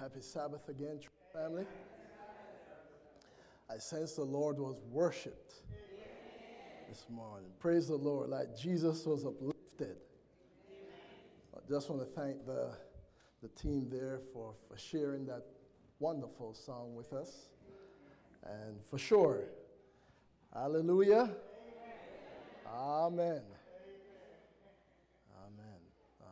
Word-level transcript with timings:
Happy 0.00 0.22
Sabbath 0.22 0.66
again, 0.70 0.98
family. 1.30 1.66
I 3.70 3.76
sense 3.76 4.14
the 4.14 4.22
Lord 4.22 4.58
was 4.58 4.80
worshiped 4.90 5.56
this 6.88 7.04
morning. 7.10 7.50
Praise 7.58 7.88
the 7.88 7.96
Lord, 7.96 8.30
like 8.30 8.56
Jesus 8.56 9.04
was 9.04 9.26
uplifted. 9.26 9.98
I 11.54 11.58
just 11.68 11.90
want 11.90 12.00
to 12.00 12.08
thank 12.18 12.46
the, 12.46 12.70
the 13.42 13.48
team 13.48 13.88
there 13.90 14.20
for, 14.32 14.54
for 14.66 14.78
sharing 14.78 15.26
that 15.26 15.44
wonderful 15.98 16.54
song 16.54 16.94
with 16.94 17.12
us. 17.12 17.50
And 18.42 18.82
for 18.82 18.96
sure, 18.96 19.44
hallelujah. 20.54 21.28
Amen. 22.66 23.42
Amen. 25.44 25.80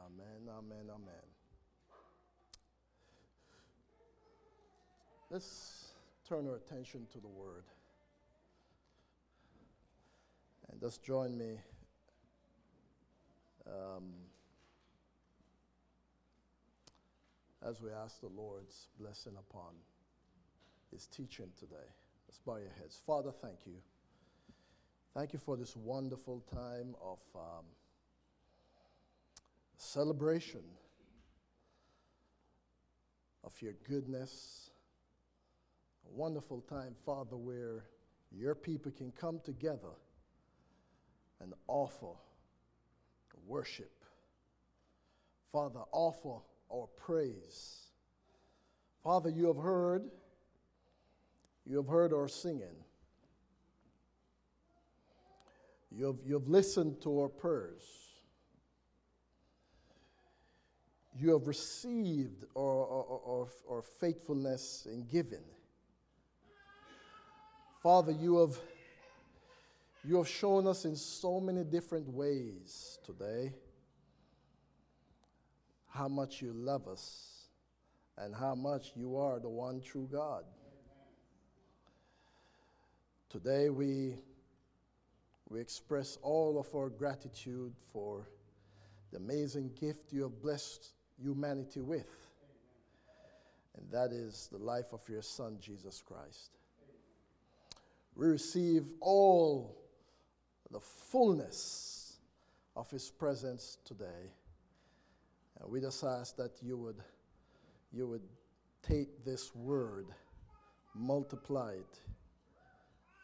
Amen. 0.06 0.48
Amen. 0.48 0.86
Amen. 0.90 1.17
Let's 5.30 5.92
turn 6.26 6.48
our 6.48 6.56
attention 6.56 7.06
to 7.12 7.18
the 7.18 7.28
Word. 7.28 7.64
And 10.70 10.80
just 10.80 11.02
join 11.04 11.36
me. 11.36 11.58
Um, 13.66 14.14
as 17.66 17.82
we 17.82 17.90
ask 17.90 18.20
the 18.20 18.28
Lord's 18.28 18.86
blessing 18.98 19.34
upon 19.38 19.74
His 20.90 21.06
teaching 21.06 21.50
today. 21.58 21.76
Let's 22.26 22.38
bow 22.38 22.56
your 22.56 22.72
heads. 22.80 22.98
Father, 23.06 23.30
thank 23.30 23.66
you. 23.66 23.74
Thank 25.14 25.34
you 25.34 25.38
for 25.38 25.58
this 25.58 25.76
wonderful 25.76 26.42
time 26.50 26.94
of 27.02 27.18
um, 27.34 27.64
celebration 29.76 30.62
of 33.44 33.52
your 33.60 33.74
goodness. 33.86 34.67
Wonderful 36.14 36.62
time, 36.62 36.94
Father, 37.04 37.36
where 37.36 37.84
your 38.30 38.54
people 38.54 38.90
can 38.90 39.12
come 39.12 39.40
together 39.44 39.94
and 41.40 41.54
offer 41.66 42.14
worship. 43.48 43.90
Father, 45.50 45.80
offer 45.90 46.42
our 46.70 46.86
praise. 46.96 47.86
Father, 49.02 49.30
you 49.30 49.46
have 49.46 49.56
heard, 49.56 50.04
you 51.64 51.78
have 51.78 51.88
heard 51.88 52.12
our 52.12 52.28
singing. 52.28 52.76
You 55.90 56.06
have, 56.06 56.16
you 56.24 56.34
have 56.34 56.48
listened 56.48 57.00
to 57.02 57.20
our 57.20 57.28
prayers. 57.28 57.82
You 61.18 61.32
have 61.32 61.48
received 61.48 62.44
our, 62.54 62.62
our, 62.62 63.20
our, 63.26 63.48
our 63.70 63.82
faithfulness 63.82 64.86
in 64.88 65.06
giving. 65.06 65.44
Father, 67.82 68.10
you 68.10 68.38
have, 68.38 68.58
you 70.04 70.16
have 70.16 70.28
shown 70.28 70.66
us 70.66 70.84
in 70.84 70.96
so 70.96 71.38
many 71.38 71.62
different 71.62 72.08
ways 72.08 72.98
today 73.06 73.52
how 75.88 76.08
much 76.08 76.42
you 76.42 76.52
love 76.52 76.88
us 76.88 77.46
and 78.16 78.34
how 78.34 78.56
much 78.56 78.92
you 78.96 79.16
are 79.16 79.38
the 79.38 79.48
one 79.48 79.80
true 79.80 80.08
God. 80.10 80.42
Today 83.30 83.70
we 83.70 84.16
we 85.48 85.60
express 85.60 86.18
all 86.20 86.58
of 86.58 86.74
our 86.74 86.90
gratitude 86.90 87.72
for 87.92 88.28
the 89.12 89.18
amazing 89.18 89.70
gift 89.80 90.12
you 90.12 90.22
have 90.22 90.42
blessed 90.42 90.90
humanity 91.22 91.80
with, 91.80 92.10
and 93.76 93.90
that 93.90 94.12
is 94.12 94.48
the 94.52 94.58
life 94.58 94.92
of 94.92 95.00
your 95.08 95.22
Son, 95.22 95.56
Jesus 95.60 96.02
Christ. 96.06 96.57
We 98.18 98.26
receive 98.26 98.84
all 99.00 99.76
the 100.72 100.80
fullness 100.80 102.16
of 102.74 102.90
His 102.90 103.12
presence 103.12 103.78
today, 103.84 104.32
and 105.60 105.70
we 105.70 105.80
just 105.80 106.02
ask 106.02 106.36
that 106.36 106.50
you 106.60 106.76
would, 106.78 107.00
you 107.92 108.08
would 108.08 108.24
take 108.82 109.24
this 109.24 109.54
word, 109.54 110.06
multiply 110.96 111.74
it, 111.74 112.00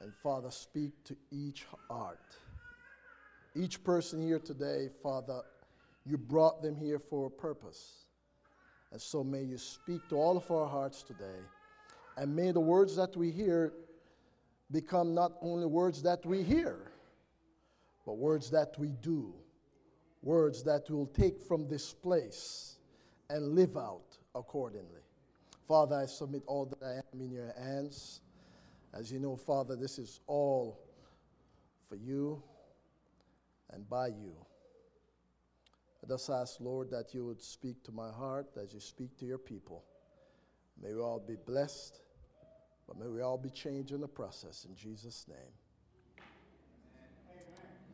and 0.00 0.14
Father, 0.14 0.52
speak 0.52 0.92
to 1.02 1.16
each 1.32 1.66
heart. 1.90 2.36
Each 3.56 3.82
person 3.82 4.24
here 4.24 4.38
today, 4.38 4.90
Father, 5.02 5.40
you 6.06 6.16
brought 6.16 6.62
them 6.62 6.76
here 6.76 7.00
for 7.00 7.26
a 7.26 7.30
purpose. 7.30 8.04
And 8.92 9.00
so 9.00 9.24
may 9.24 9.42
you 9.42 9.58
speak 9.58 10.08
to 10.10 10.16
all 10.16 10.36
of 10.36 10.48
our 10.52 10.68
hearts 10.68 11.02
today. 11.02 11.40
And 12.16 12.36
may 12.36 12.52
the 12.52 12.60
words 12.60 12.94
that 12.94 13.16
we 13.16 13.32
hear 13.32 13.72
become 14.70 15.14
not 15.14 15.32
only 15.40 15.66
words 15.66 16.02
that 16.02 16.24
we 16.24 16.42
hear, 16.42 16.90
but 18.06 18.18
words 18.18 18.50
that 18.50 18.74
we 18.78 18.88
do. 19.02 19.34
Words 20.22 20.62
that 20.64 20.84
we'll 20.88 21.06
take 21.06 21.40
from 21.40 21.68
this 21.68 21.92
place 21.92 22.76
and 23.28 23.54
live 23.54 23.76
out 23.76 24.16
accordingly. 24.34 25.02
Father, 25.68 25.96
I 25.96 26.06
submit 26.06 26.42
all 26.46 26.66
that 26.66 26.82
I 26.82 26.94
am 26.96 27.20
in 27.20 27.30
your 27.30 27.54
hands. 27.58 28.20
As 28.92 29.12
you 29.12 29.18
know, 29.18 29.36
Father, 29.36 29.76
this 29.76 29.98
is 29.98 30.20
all 30.26 30.80
for 31.88 31.96
you 31.96 32.42
and 33.72 33.88
by 33.88 34.08
you. 34.08 34.34
I 36.02 36.06
just 36.06 36.28
ask, 36.28 36.60
Lord, 36.60 36.90
that 36.90 37.14
you 37.14 37.24
would 37.24 37.42
speak 37.42 37.82
to 37.84 37.92
my 37.92 38.10
heart 38.10 38.46
as 38.62 38.74
you 38.74 38.80
speak 38.80 39.16
to 39.18 39.24
your 39.24 39.38
people. 39.38 39.84
May 40.82 40.92
we 40.92 41.00
all 41.00 41.22
be 41.26 41.36
blessed, 41.46 42.00
but 42.86 42.98
may 42.98 43.06
we 43.06 43.20
all 43.20 43.38
be 43.38 43.50
changed 43.50 43.92
in 43.92 44.00
the 44.00 44.08
process. 44.08 44.66
In 44.68 44.74
Jesus' 44.74 45.26
name. 45.28 46.24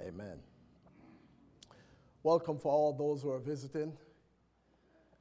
Amen. 0.01 0.15
Amen. 0.15 0.39
Welcome 2.23 2.59
for 2.59 2.73
all 2.73 2.93
those 2.93 3.23
who 3.23 3.31
are 3.31 3.39
visiting. 3.39 3.97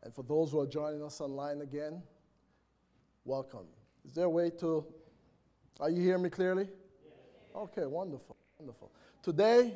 And 0.04 0.14
for 0.14 0.24
those 0.24 0.52
who 0.52 0.60
are 0.60 0.68
joining 0.68 1.04
us 1.04 1.20
online 1.22 1.62
again, 1.62 2.02
welcome. 3.26 3.68
Is 4.06 4.14
there 4.14 4.26
a 4.26 4.30
way 4.30 4.50
to 4.60 4.86
are 5.80 5.90
you 5.90 6.02
hearing 6.02 6.24
me 6.24 6.30
clearly? 6.30 6.68
Okay, 7.56 7.86
wonderful, 7.86 8.36
wonderful. 8.58 8.92
Today, 9.24 9.74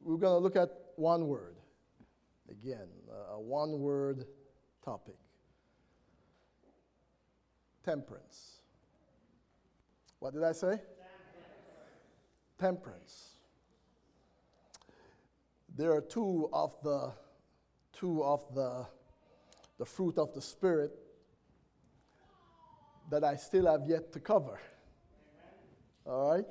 we're 0.00 0.16
going 0.16 0.34
to 0.34 0.38
look 0.38 0.54
at 0.54 0.70
one 0.94 1.26
word. 1.26 1.56
Again, 2.48 2.86
a 3.32 3.40
one 3.40 3.80
word 3.80 4.26
topic 4.84 5.16
temperance. 7.84 8.53
What 10.24 10.32
did 10.32 10.42
I 10.42 10.52
say? 10.52 10.68
Temperance. 10.70 10.80
temperance. 12.58 13.28
There 15.76 15.92
are 15.92 16.00
two 16.00 16.48
of 16.50 16.74
the 16.82 17.12
two 17.92 18.24
of 18.24 18.42
the 18.54 18.86
the 19.78 19.84
fruit 19.84 20.16
of 20.16 20.32
the 20.32 20.40
spirit 20.40 20.92
that 23.10 23.22
I 23.22 23.36
still 23.36 23.70
have 23.70 23.86
yet 23.86 24.14
to 24.14 24.18
cover. 24.18 24.58
All 26.06 26.30
right? 26.30 26.46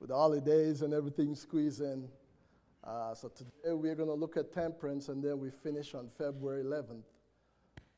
With 0.00 0.08
the 0.08 0.16
holidays 0.16 0.82
and 0.82 0.92
everything 0.92 1.36
squeezed 1.36 1.82
in. 1.82 2.08
Uh, 2.82 3.14
so 3.14 3.28
today 3.28 3.74
we're 3.74 3.94
going 3.94 4.08
to 4.08 4.14
look 4.16 4.36
at 4.36 4.52
temperance 4.52 5.08
and 5.08 5.22
then 5.22 5.38
we 5.38 5.50
finish 5.50 5.94
on 5.94 6.08
February 6.18 6.64
11th 6.64 7.04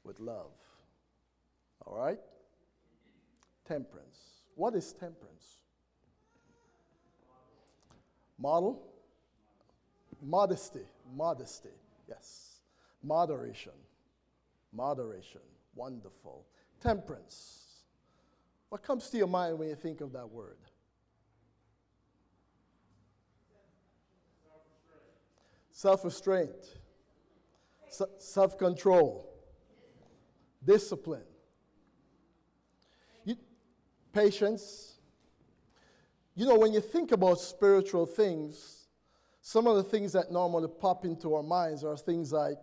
with 0.04 0.20
love. 0.20 0.52
All 1.86 1.96
right? 1.96 2.18
Temperance. 3.66 4.33
What 4.54 4.74
is 4.74 4.92
temperance? 4.92 5.58
Model? 8.38 8.82
Modesty. 10.22 10.86
Modesty. 11.16 11.70
Yes. 12.08 12.60
Moderation. 13.02 13.72
Moderation. 14.72 15.40
Wonderful. 15.74 16.44
Temperance. 16.80 17.64
What 18.68 18.82
comes 18.82 19.08
to 19.10 19.16
your 19.16 19.26
mind 19.26 19.58
when 19.58 19.68
you 19.68 19.76
think 19.76 20.00
of 20.00 20.12
that 20.12 20.28
word? 20.28 20.56
Self 25.70 26.04
restraint, 26.04 26.78
self 28.18 28.56
control, 28.56 29.28
discipline, 30.64 31.24
patience. 34.14 34.94
You 36.36 36.46
know, 36.46 36.56
when 36.56 36.72
you 36.72 36.80
think 36.80 37.12
about 37.12 37.40
spiritual 37.40 38.06
things, 38.06 38.86
some 39.40 39.66
of 39.66 39.76
the 39.76 39.82
things 39.82 40.12
that 40.12 40.30
normally 40.32 40.68
pop 40.68 41.04
into 41.04 41.34
our 41.34 41.42
minds 41.42 41.84
are 41.84 41.96
things 41.96 42.32
like 42.32 42.58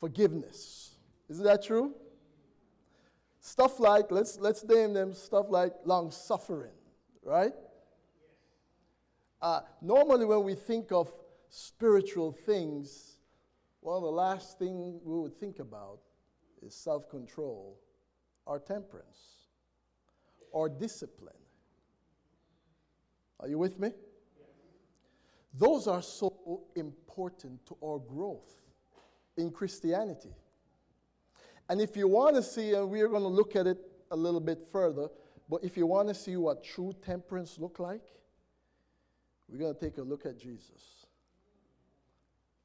forgiveness. 0.00 0.96
Isn't 1.30 1.44
that 1.44 1.64
true? 1.64 1.94
Stuff 3.40 3.80
like, 3.80 4.10
let's, 4.10 4.38
let's 4.38 4.64
name 4.64 4.92
them 4.92 5.14
stuff 5.14 5.46
like 5.48 5.72
long 5.84 6.10
suffering, 6.10 6.74
right? 7.22 7.54
Uh, 9.40 9.60
normally, 9.80 10.26
when 10.26 10.42
we 10.44 10.54
think 10.54 10.92
of 10.92 11.08
spiritual 11.48 12.32
things, 12.32 13.16
one 13.80 13.96
of 13.96 14.02
the 14.02 14.10
last 14.10 14.58
things 14.58 15.00
we 15.02 15.18
would 15.20 15.34
think 15.40 15.58
about 15.58 16.00
is 16.62 16.74
self 16.74 17.08
control 17.08 17.78
or 18.44 18.58
temperance 18.58 19.39
or 20.52 20.68
discipline. 20.68 21.34
Are 23.40 23.48
you 23.48 23.58
with 23.58 23.78
me? 23.78 23.92
Those 25.54 25.86
are 25.88 26.02
so 26.02 26.62
important 26.76 27.66
to 27.66 27.76
our 27.84 27.98
growth 27.98 28.60
in 29.36 29.50
Christianity. 29.50 30.34
And 31.68 31.80
if 31.80 31.96
you 31.96 32.08
want 32.08 32.36
to 32.36 32.42
see, 32.42 32.74
and 32.74 32.90
we're 32.90 33.08
going 33.08 33.22
to 33.22 33.28
look 33.28 33.56
at 33.56 33.66
it 33.66 33.78
a 34.10 34.16
little 34.16 34.40
bit 34.40 34.60
further, 34.70 35.08
but 35.48 35.64
if 35.64 35.76
you 35.76 35.86
want 35.86 36.08
to 36.08 36.14
see 36.14 36.36
what 36.36 36.62
true 36.62 36.92
temperance 37.04 37.58
look 37.58 37.78
like, 37.78 38.02
we're 39.48 39.58
going 39.58 39.74
to 39.74 39.80
take 39.80 39.98
a 39.98 40.02
look 40.02 40.26
at 40.26 40.38
Jesus. 40.38 41.06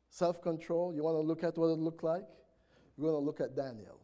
Self 0.09 0.41
control, 0.41 0.93
you 0.93 1.03
want 1.03 1.15
to 1.15 1.21
look 1.21 1.43
at 1.43 1.57
what 1.57 1.67
it 1.67 1.79
looked 1.79 2.03
like? 2.03 2.23
We're 2.97 3.09
going 3.11 3.21
to 3.21 3.25
look 3.25 3.41
at 3.41 3.55
Daniel. 3.55 3.99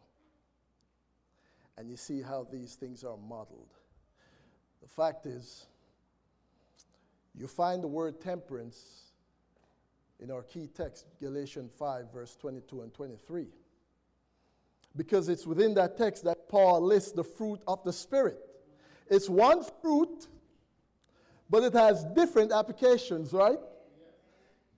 And 1.82 1.90
you 1.90 1.98
see 1.98 2.22
how 2.22 2.46
these 2.52 2.76
things 2.76 3.04
are 3.04 3.18
modeled. 3.18 3.74
The 4.84 4.88
fact 4.88 5.26
is, 5.26 5.66
you 7.34 7.48
find 7.48 7.84
the 7.84 7.88
word 7.88 8.22
temperance 8.22 9.06
in 10.20 10.30
our 10.30 10.44
key 10.44 10.70
text, 10.78 11.08
Galatians 11.20 11.74
5, 11.80 12.14
verse 12.14 12.36
22 12.36 12.82
and 12.82 12.94
23. 12.94 13.48
Because 14.96 15.28
it's 15.28 15.48
within 15.48 15.74
that 15.74 15.98
text 15.98 16.24
that 16.26 16.48
Paul 16.50 16.82
lists 16.82 17.14
the 17.14 17.24
fruit 17.24 17.62
of 17.68 17.84
the 17.84 17.94
Spirit. 17.94 18.38
It's 19.10 19.28
one 19.28 19.64
fruit, 19.82 20.28
but 21.50 21.64
it 21.64 21.74
has 21.74 22.06
different 22.14 22.52
applications, 22.52 23.34
right? 23.34 23.58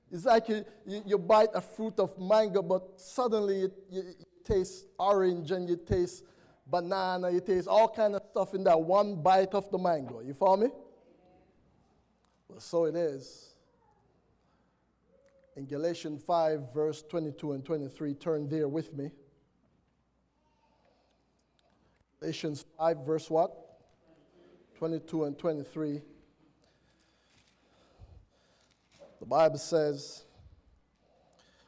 It's 0.09 0.23
like 0.23 0.47
you, 0.47 0.63
you, 0.85 1.17
bite 1.17 1.49
a 1.53 1.59
fruit 1.59 1.99
of 1.99 2.17
mango, 2.17 2.61
but 2.61 2.97
suddenly 2.97 3.63
it, 3.63 3.73
you, 3.91 4.03
you 4.03 4.25
taste 4.45 4.85
orange 4.97 5.51
and 5.51 5.67
you 5.67 5.75
taste 5.75 6.23
banana, 6.65 7.29
you 7.29 7.41
taste 7.41 7.67
all 7.67 7.89
kind 7.89 8.15
of 8.15 8.21
stuff 8.31 8.53
in 8.53 8.63
that 8.63 8.79
one 8.79 9.21
bite 9.21 9.53
of 9.53 9.69
the 9.69 9.77
mango. 9.77 10.21
You 10.21 10.33
follow 10.33 10.57
me? 10.57 10.67
Well, 12.47 12.59
so 12.59 12.85
it 12.85 12.95
is. 12.95 13.49
In 15.55 15.65
Galatians 15.65 16.23
5, 16.23 16.73
verse 16.73 17.03
22 17.03 17.53
and 17.53 17.63
23, 17.65 18.13
turn 18.15 18.49
there 18.49 18.67
with 18.67 18.93
me. 18.93 19.11
Galatians 22.19 22.65
5, 22.77 23.05
verse 23.05 23.29
what? 23.29 23.51
22 24.77 25.25
and 25.25 25.37
23. 25.37 26.01
The 29.19 29.25
Bible 29.25 29.57
says, 29.57 30.23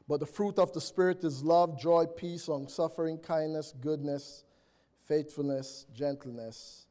But 0.07 0.19
the 0.19 0.25
fruit 0.25 0.57
of 0.57 0.73
the 0.73 0.81
Spirit 0.81 1.23
is 1.23 1.43
love, 1.43 1.79
joy, 1.79 2.05
peace, 2.05 2.47
long 2.47 2.67
suffering, 2.67 3.17
kindness, 3.17 3.73
goodness, 3.81 4.44
faithfulness, 5.05 5.85
gentleness. 5.93 6.87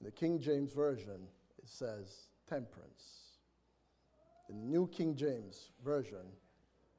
In 0.00 0.06
the 0.06 0.12
King 0.12 0.40
James 0.40 0.72
Version, 0.72 1.28
it 1.58 1.68
says 1.68 2.28
temperance. 2.48 3.38
In 4.48 4.60
the 4.60 4.66
New 4.66 4.86
King 4.88 5.16
James 5.16 5.70
Version, 5.84 6.26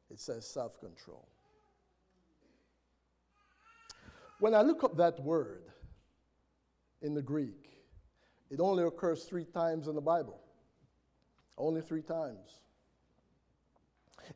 it 0.09 0.19
says 0.19 0.47
self 0.47 0.79
control. 0.79 1.27
When 4.39 4.53
I 4.53 4.61
look 4.61 4.83
up 4.83 4.97
that 4.97 5.19
word 5.21 5.63
in 7.01 7.13
the 7.13 7.21
Greek, 7.21 7.69
it 8.49 8.59
only 8.59 8.83
occurs 8.83 9.23
three 9.23 9.45
times 9.45 9.87
in 9.87 9.95
the 9.95 10.01
Bible. 10.01 10.39
Only 11.57 11.81
three 11.81 12.01
times. 12.01 12.59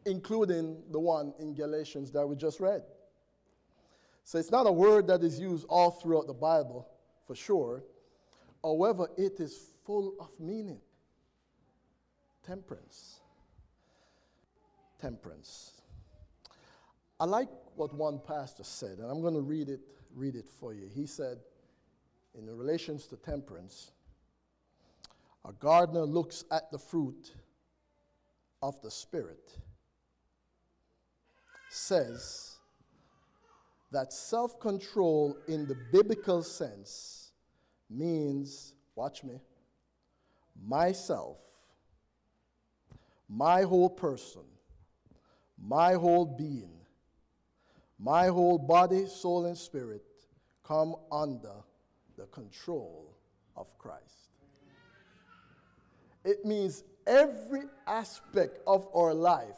Including 0.05 0.83
the 0.91 1.00
one 1.00 1.33
in 1.39 1.53
Galatians 1.53 2.11
that 2.11 2.25
we 2.25 2.35
just 2.35 2.59
read. 2.59 2.83
So 4.27 4.38
it's 4.38 4.51
not 4.51 4.68
a 4.68 4.71
word 4.74 5.07
that 5.07 5.24
is 5.24 5.39
used 5.39 5.65
all 5.69 5.89
throughout 5.89 6.27
the 6.27 6.33
Bible, 6.33 6.85
for 7.25 7.33
sure. 7.33 7.85
However, 8.62 9.07
it 9.18 9.39
is 9.39 9.69
full 9.85 10.15
of 10.19 10.27
meaning 10.38 10.81
temperance. 12.45 13.21
Temperance. 15.00 15.71
I 17.21 17.24
like 17.24 17.47
what 17.77 17.94
one 17.95 18.19
pastor 18.19 18.65
said, 18.65 18.97
and 18.97 19.09
I'm 19.09 19.21
going 19.21 19.33
to 19.33 19.39
read 19.39 19.69
it, 19.69 19.79
read 20.13 20.35
it 20.35 20.50
for 20.59 20.74
you. 20.74 20.89
He 20.94 21.06
said, 21.06 21.38
in 22.38 22.45
relations 22.47 23.07
to 23.07 23.15
temperance, 23.15 23.91
a 25.45 25.53
gardener 25.53 26.03
looks 26.03 26.44
at 26.51 26.69
the 26.69 26.77
fruit 26.77 27.33
of 28.62 28.81
the 28.81 28.91
Spirit, 28.91 29.53
says 31.69 32.56
that 33.92 34.12
self 34.12 34.60
control 34.60 35.38
in 35.48 35.68
the 35.68 35.75
biblical 35.92 36.44
sense 36.44 37.31
means, 37.89 38.74
watch 38.95 39.24
me, 39.24 39.39
myself 40.66 41.38
my 43.30 43.63
whole 43.63 43.89
person, 43.89 44.44
my 45.62 45.94
whole 45.94 46.25
being, 46.25 46.72
my 48.00 48.28
whole 48.28 48.57
body, 48.57 49.06
soul, 49.07 49.45
and 49.45 49.57
spirit 49.57 50.04
come 50.63 50.95
under 51.12 51.63
the 52.18 52.25
control 52.28 53.13
of 53.56 53.78
Christ. 53.78 54.31
It 56.24 56.45
means 56.45 56.84
every 57.06 57.63
aspect 57.86 58.60
of 58.68 58.88
our 58.95 59.13
life 59.13 59.57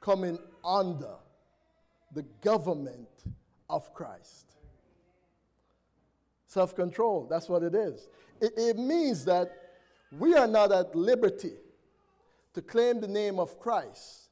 coming 0.00 0.38
under 0.64 1.14
the 2.12 2.22
government 2.42 3.08
of 3.68 3.92
Christ. 3.94 4.56
Self 6.46 6.74
control, 6.74 7.26
that's 7.30 7.48
what 7.48 7.62
it 7.62 7.74
is. 7.74 8.08
It, 8.40 8.52
it 8.56 8.78
means 8.78 9.24
that 9.26 9.52
we 10.18 10.34
are 10.34 10.48
not 10.48 10.72
at 10.72 10.94
liberty 10.96 11.52
to 12.54 12.62
claim 12.62 13.00
the 13.00 13.08
name 13.08 13.38
of 13.38 13.60
Christ 13.60 14.30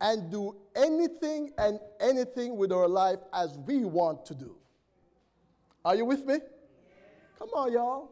and 0.00 0.30
do 0.30 0.54
anything 0.76 1.50
and 1.58 1.80
anything 2.00 2.56
with 2.56 2.70
our 2.70 2.86
life 2.86 3.18
as 3.32 3.58
we 3.66 3.84
want 3.84 4.24
to 4.26 4.34
do. 4.34 4.54
Are 5.84 5.96
you 5.96 6.04
with 6.04 6.24
me? 6.24 6.38
Come 7.38 7.48
on, 7.54 7.72
y'all. 7.72 8.10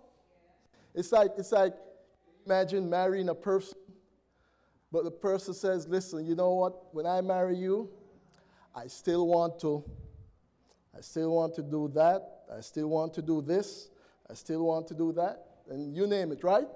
It's 0.94 1.12
like 1.12 1.32
it's 1.38 1.52
like 1.52 1.75
imagine 2.46 2.88
marrying 2.88 3.28
a 3.28 3.34
person, 3.34 3.78
but 4.93 5.05
the 5.05 5.11
person 5.11 5.55
says, 5.55 5.88
"Listen, 5.88 6.25
you 6.26 6.34
know 6.34 6.52
what? 6.55 6.94
When 6.94 7.06
I 7.06 7.20
marry 7.20 7.56
you, 7.56 7.90
I 8.75 8.87
still 8.88 9.26
want 9.26 9.59
to 9.61 9.85
I 10.97 11.00
still 11.00 11.35
want 11.35 11.55
to 11.56 11.62
do 11.62 11.91
that. 11.94 12.44
I 12.56 12.61
still 12.61 12.88
want 12.88 13.15
to 13.15 13.23
do 13.23 13.43
this. 13.43 13.91
I 14.31 14.35
still 14.35 14.64
want 14.64 14.87
to 14.88 14.95
do 14.95 15.12
that." 15.12 15.47
And 15.69 15.95
you 15.95 16.07
name 16.07 16.33
it, 16.33 16.45
right? 16.45 16.69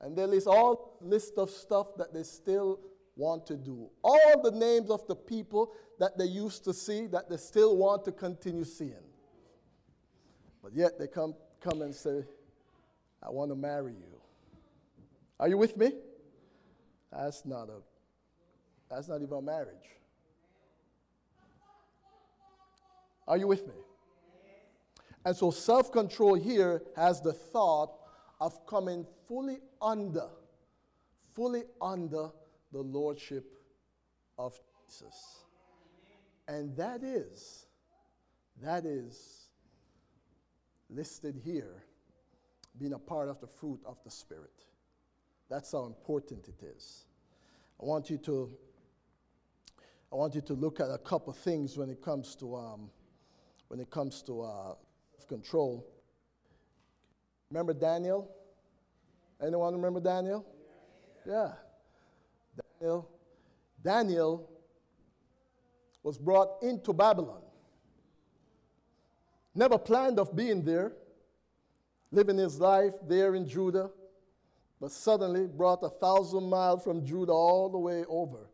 And 0.00 0.16
they 0.16 0.26
list 0.26 0.46
all 0.46 0.98
list 1.00 1.34
of 1.36 1.50
stuff 1.50 1.96
that 1.96 2.12
they 2.12 2.22
still 2.22 2.80
want 3.16 3.46
to 3.46 3.56
do. 3.56 3.90
All 4.02 4.42
the 4.42 4.50
names 4.50 4.90
of 4.90 5.06
the 5.06 5.14
people 5.16 5.72
that 5.98 6.16
they 6.16 6.24
used 6.24 6.64
to 6.64 6.72
see 6.72 7.06
that 7.08 7.28
they 7.28 7.36
still 7.36 7.76
want 7.76 8.04
to 8.04 8.12
continue 8.12 8.64
seeing. 8.64 9.06
But 10.62 10.74
yet 10.74 10.98
they 10.98 11.06
come, 11.06 11.34
come 11.60 11.82
and 11.82 11.94
say, 11.94 12.24
I 13.22 13.30
want 13.30 13.50
to 13.50 13.56
marry 13.56 13.92
you. 13.92 14.20
Are 15.38 15.48
you 15.48 15.58
with 15.58 15.76
me? 15.76 15.92
That's 17.12 17.44
not 17.44 17.68
a 17.68 17.82
that's 18.88 19.08
not 19.08 19.22
even 19.22 19.38
a 19.38 19.42
marriage. 19.42 19.88
Are 23.32 23.38
you 23.38 23.46
with 23.46 23.66
me? 23.66 23.72
And 25.24 25.34
so 25.34 25.50
self-control 25.50 26.34
here 26.34 26.82
has 26.96 27.22
the 27.22 27.32
thought 27.32 27.94
of 28.42 28.66
coming 28.66 29.06
fully 29.26 29.56
under, 29.80 30.28
fully 31.34 31.62
under 31.80 32.28
the 32.72 32.80
lordship 32.82 33.46
of 34.38 34.60
Jesus. 34.86 35.46
And 36.46 36.76
that 36.76 37.02
is, 37.02 37.64
that 38.62 38.84
is 38.84 39.46
listed 40.90 41.40
here, 41.42 41.84
being 42.78 42.92
a 42.92 42.98
part 42.98 43.30
of 43.30 43.40
the 43.40 43.46
fruit 43.46 43.80
of 43.86 43.96
the 44.04 44.10
Spirit. 44.10 44.66
That's 45.48 45.72
how 45.72 45.86
important 45.86 46.48
it 46.48 46.62
is. 46.76 47.06
I 47.80 47.86
want 47.86 48.10
you 48.10 48.18
to, 48.18 48.50
I 50.12 50.16
want 50.16 50.34
you 50.34 50.42
to 50.42 50.52
look 50.52 50.80
at 50.80 50.90
a 50.90 50.98
couple 50.98 51.32
things 51.32 51.78
when 51.78 51.88
it 51.88 52.02
comes 52.02 52.36
to, 52.36 52.56
um, 52.56 52.90
when 53.72 53.80
it 53.80 53.88
comes 53.88 54.20
to 54.20 54.42
uh, 54.42 54.74
control. 55.26 55.88
Remember 57.50 57.72
Daniel? 57.72 58.30
Anyone 59.42 59.72
remember 59.72 59.98
Daniel? 59.98 60.44
Yeah. 61.26 61.52
Daniel. 62.78 63.08
Daniel 63.82 64.50
was 66.02 66.18
brought 66.18 66.62
into 66.62 66.92
Babylon. 66.92 67.40
Never 69.54 69.78
planned 69.78 70.18
of 70.18 70.36
being 70.36 70.62
there, 70.62 70.92
living 72.10 72.36
his 72.36 72.60
life 72.60 72.92
there 73.08 73.34
in 73.34 73.48
Judah, 73.48 73.90
but 74.82 74.90
suddenly 74.90 75.46
brought 75.46 75.82
a 75.82 75.88
thousand 75.88 76.44
miles 76.44 76.84
from 76.84 77.06
Judah 77.06 77.32
all 77.32 77.70
the 77.70 77.78
way 77.78 78.04
over 78.06 78.50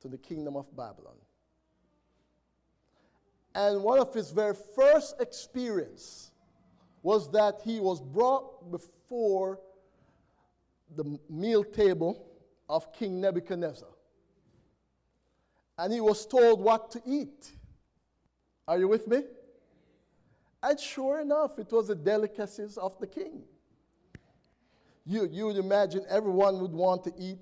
to 0.00 0.08
the 0.08 0.16
kingdom 0.16 0.56
of 0.56 0.74
Babylon. 0.74 1.16
And 3.54 3.82
one 3.82 3.98
of 3.98 4.14
his 4.14 4.30
very 4.30 4.54
first 4.76 5.20
experience 5.20 6.30
was 7.02 7.30
that 7.32 7.60
he 7.64 7.80
was 7.80 8.00
brought 8.00 8.70
before 8.70 9.58
the 10.96 11.18
meal 11.28 11.64
table 11.64 12.26
of 12.68 12.92
King 12.92 13.20
Nebuchadnezzar. 13.20 13.88
And 15.78 15.92
he 15.92 16.00
was 16.00 16.26
told 16.26 16.60
what 16.60 16.90
to 16.92 17.02
eat. 17.06 17.52
Are 18.68 18.78
you 18.78 18.86
with 18.86 19.08
me? 19.08 19.22
And 20.62 20.78
sure 20.78 21.20
enough, 21.20 21.58
it 21.58 21.72
was 21.72 21.88
the 21.88 21.94
delicacies 21.94 22.76
of 22.76 22.98
the 23.00 23.06
king. 23.06 23.42
You, 25.06 25.28
you 25.30 25.46
would 25.46 25.56
imagine 25.56 26.04
everyone 26.08 26.60
would 26.60 26.72
want 26.72 27.04
to 27.04 27.12
eat 27.18 27.38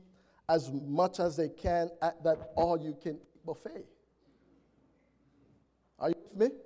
as 0.48 0.70
much 0.70 1.20
as 1.20 1.36
they 1.36 1.48
can 1.48 1.90
at 2.00 2.22
that 2.24 2.52
all 2.54 2.80
you 2.80 2.96
can 3.02 3.18
buffet. 3.44 3.84
Are 5.98 6.10
you 6.10 6.14
with 6.22 6.36
me? 6.36 6.56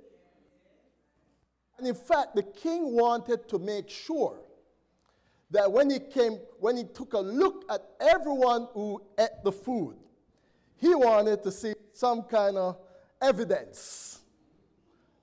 And 1.78 1.86
in 1.88 1.94
fact, 1.94 2.36
the 2.36 2.42
king 2.42 2.94
wanted 2.94 3.48
to 3.48 3.58
make 3.58 3.88
sure 3.88 4.38
that 5.50 5.70
when 5.70 5.90
he 5.90 5.98
came, 5.98 6.38
when 6.60 6.76
he 6.76 6.84
took 6.84 7.12
a 7.12 7.18
look 7.18 7.64
at 7.70 7.82
everyone 8.00 8.68
who 8.72 9.02
ate 9.18 9.42
the 9.44 9.52
food, 9.52 9.96
he 10.76 10.94
wanted 10.94 11.42
to 11.42 11.52
see 11.52 11.74
some 11.92 12.22
kind 12.22 12.56
of 12.56 12.78
evidence 13.20 14.20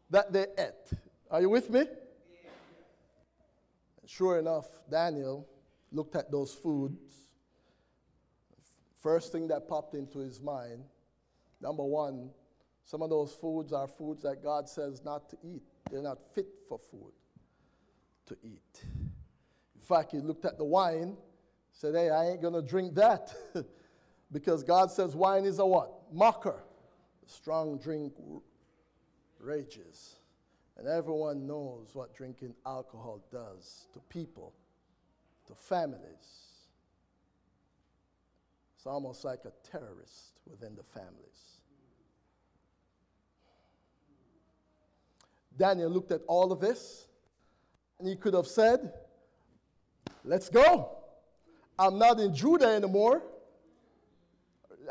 that 0.09 0.31
they 0.31 0.45
ate. 0.57 0.99
Are 1.31 1.41
you 1.41 1.49
with 1.49 1.69
me? 1.69 1.85
Sure 4.05 4.39
enough, 4.39 4.67
Daniel 4.89 5.47
looked 5.91 6.15
at 6.15 6.31
those 6.31 6.53
foods. 6.53 6.99
First 8.97 9.31
thing 9.31 9.47
that 9.47 9.67
popped 9.67 9.95
into 9.95 10.19
his 10.19 10.41
mind 10.41 10.83
number 11.61 11.83
one, 11.83 12.31
some 12.89 13.03
of 13.03 13.11
those 13.11 13.33
foods 13.33 13.71
are 13.71 13.87
foods 13.87 14.23
that 14.23 14.41
God 14.41 14.67
says 14.67 15.03
not 15.05 15.29
to 15.29 15.37
eat. 15.43 15.61
They're 15.91 16.01
not 16.01 16.17
fit 16.33 16.47
for 16.67 16.79
food 16.79 17.13
to 18.25 18.35
eat. 18.41 18.83
In 18.83 19.81
fact, 19.83 20.11
he 20.11 20.17
looked 20.17 20.43
at 20.43 20.57
the 20.57 20.63
wine, 20.63 21.15
said, 21.71 21.93
Hey, 21.93 22.09
I 22.09 22.29
ain't 22.29 22.41
going 22.41 22.55
to 22.55 22.63
drink 22.63 22.95
that. 22.95 23.31
because 24.31 24.63
God 24.63 24.89
says 24.89 25.15
wine 25.15 25.45
is 25.45 25.59
a 25.59 25.65
what? 25.67 25.91
Mocker. 26.11 26.63
Strong 27.27 27.77
drink 27.77 28.13
rages. 29.39 30.15
And 30.75 30.87
everyone 30.87 31.45
knows 31.45 31.89
what 31.93 32.15
drinking 32.15 32.55
alcohol 32.65 33.23
does 33.31 33.85
to 33.93 33.99
people, 34.09 34.51
to 35.45 35.53
families. 35.53 36.55
It's 38.75 38.87
almost 38.87 39.23
like 39.23 39.41
a 39.45 39.51
terrorist 39.69 40.39
within 40.49 40.75
the 40.75 40.81
families. 40.81 41.58
Daniel 45.59 45.91
looked 45.91 46.11
at 46.11 46.21
all 46.25 46.51
of 46.53 46.61
this 46.61 47.07
and 47.99 48.07
he 48.07 48.15
could 48.15 48.33
have 48.33 48.47
said, 48.47 48.93
Let's 50.23 50.49
go. 50.49 50.97
I'm 51.77 51.97
not 51.97 52.19
in 52.19 52.33
Judah 52.33 52.67
anymore. 52.67 53.21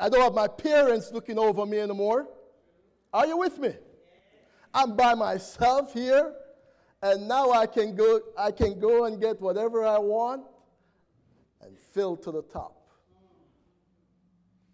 I 0.00 0.08
don't 0.08 0.22
have 0.22 0.34
my 0.34 0.48
parents 0.48 1.10
looking 1.12 1.38
over 1.38 1.66
me 1.66 1.78
anymore. 1.78 2.28
Are 3.12 3.26
you 3.26 3.36
with 3.36 3.58
me? 3.58 3.74
I'm 4.72 4.96
by 4.96 5.14
myself 5.14 5.92
here, 5.92 6.34
and 7.02 7.26
now 7.26 7.50
I 7.50 7.66
can 7.66 7.96
go, 7.96 8.20
I 8.38 8.50
can 8.50 8.78
go 8.78 9.04
and 9.04 9.20
get 9.20 9.40
whatever 9.40 9.86
I 9.86 9.98
want 9.98 10.44
and 11.62 11.76
fill 11.94 12.16
to 12.18 12.30
the 12.30 12.42
top. 12.42 12.88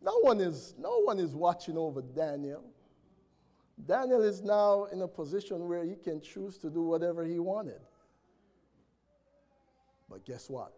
No 0.03 0.19
one 0.21 0.41
is, 0.41 0.75
no 0.79 1.01
one 1.01 1.19
is 1.19 1.35
watching 1.35 1.77
over 1.77 2.03
Daniel. 2.03 2.65
Daniel 3.87 4.23
is 4.23 4.43
now 4.43 4.85
in 4.93 5.03
a 5.03 5.09
position 5.09 5.69
where 5.69 5.85
he 5.85 5.97
can 5.97 6.21
choose 6.21 6.59
to 6.59 6.71
do 6.71 6.83
whatever 6.83 7.25
he 7.25 7.39
wanted. 7.39 7.81
But 10.09 10.25
guess 10.25 10.49
what? 10.49 10.75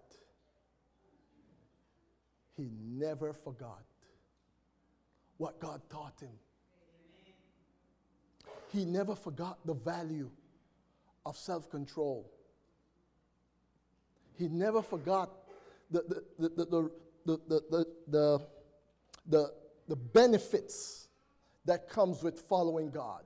He 2.57 2.71
never 2.89 3.33
forgot 3.33 3.83
what 5.37 5.61
God 5.61 5.83
taught 5.91 6.19
him 6.21 6.31
he 8.77 8.85
never 8.85 9.15
forgot 9.15 9.59
the 9.65 9.75
value 9.75 10.31
of 11.25 11.37
self 11.37 11.71
control. 11.71 12.31
He 14.39 14.49
never 14.49 14.83
forgot 14.83 15.31
the, 15.91 16.03
the, 16.39 16.49
the, 16.49 16.65
the, 16.65 16.91
the, 17.25 17.41
the, 17.49 17.87
the, 18.09 18.41
the, 19.27 19.53
the 19.89 19.97
benefits 19.97 21.06
that 21.67 21.89
comes 21.89 22.23
with 22.23 22.41
following 22.49 22.91
God. 22.91 23.23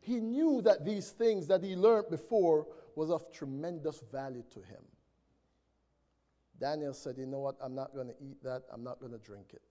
He 0.00 0.20
knew 0.20 0.62
that 0.62 0.84
these 0.84 1.10
things 1.10 1.46
that 1.48 1.62
he 1.62 1.76
learned 1.76 2.10
before 2.10 2.66
was 2.96 3.10
of 3.10 3.32
tremendous 3.32 4.02
value 4.12 4.44
to 4.50 4.60
him. 4.60 4.82
Daniel 6.58 6.92
said, 6.92 7.16
You 7.16 7.26
know 7.26 7.38
what? 7.38 7.56
I'm 7.60 7.74
not 7.74 7.94
going 7.94 8.08
to 8.08 8.14
eat 8.20 8.42
that. 8.42 8.62
I'm 8.72 8.84
not 8.84 9.00
going 9.00 9.12
to 9.12 9.18
drink 9.18 9.46
it. 9.52 9.62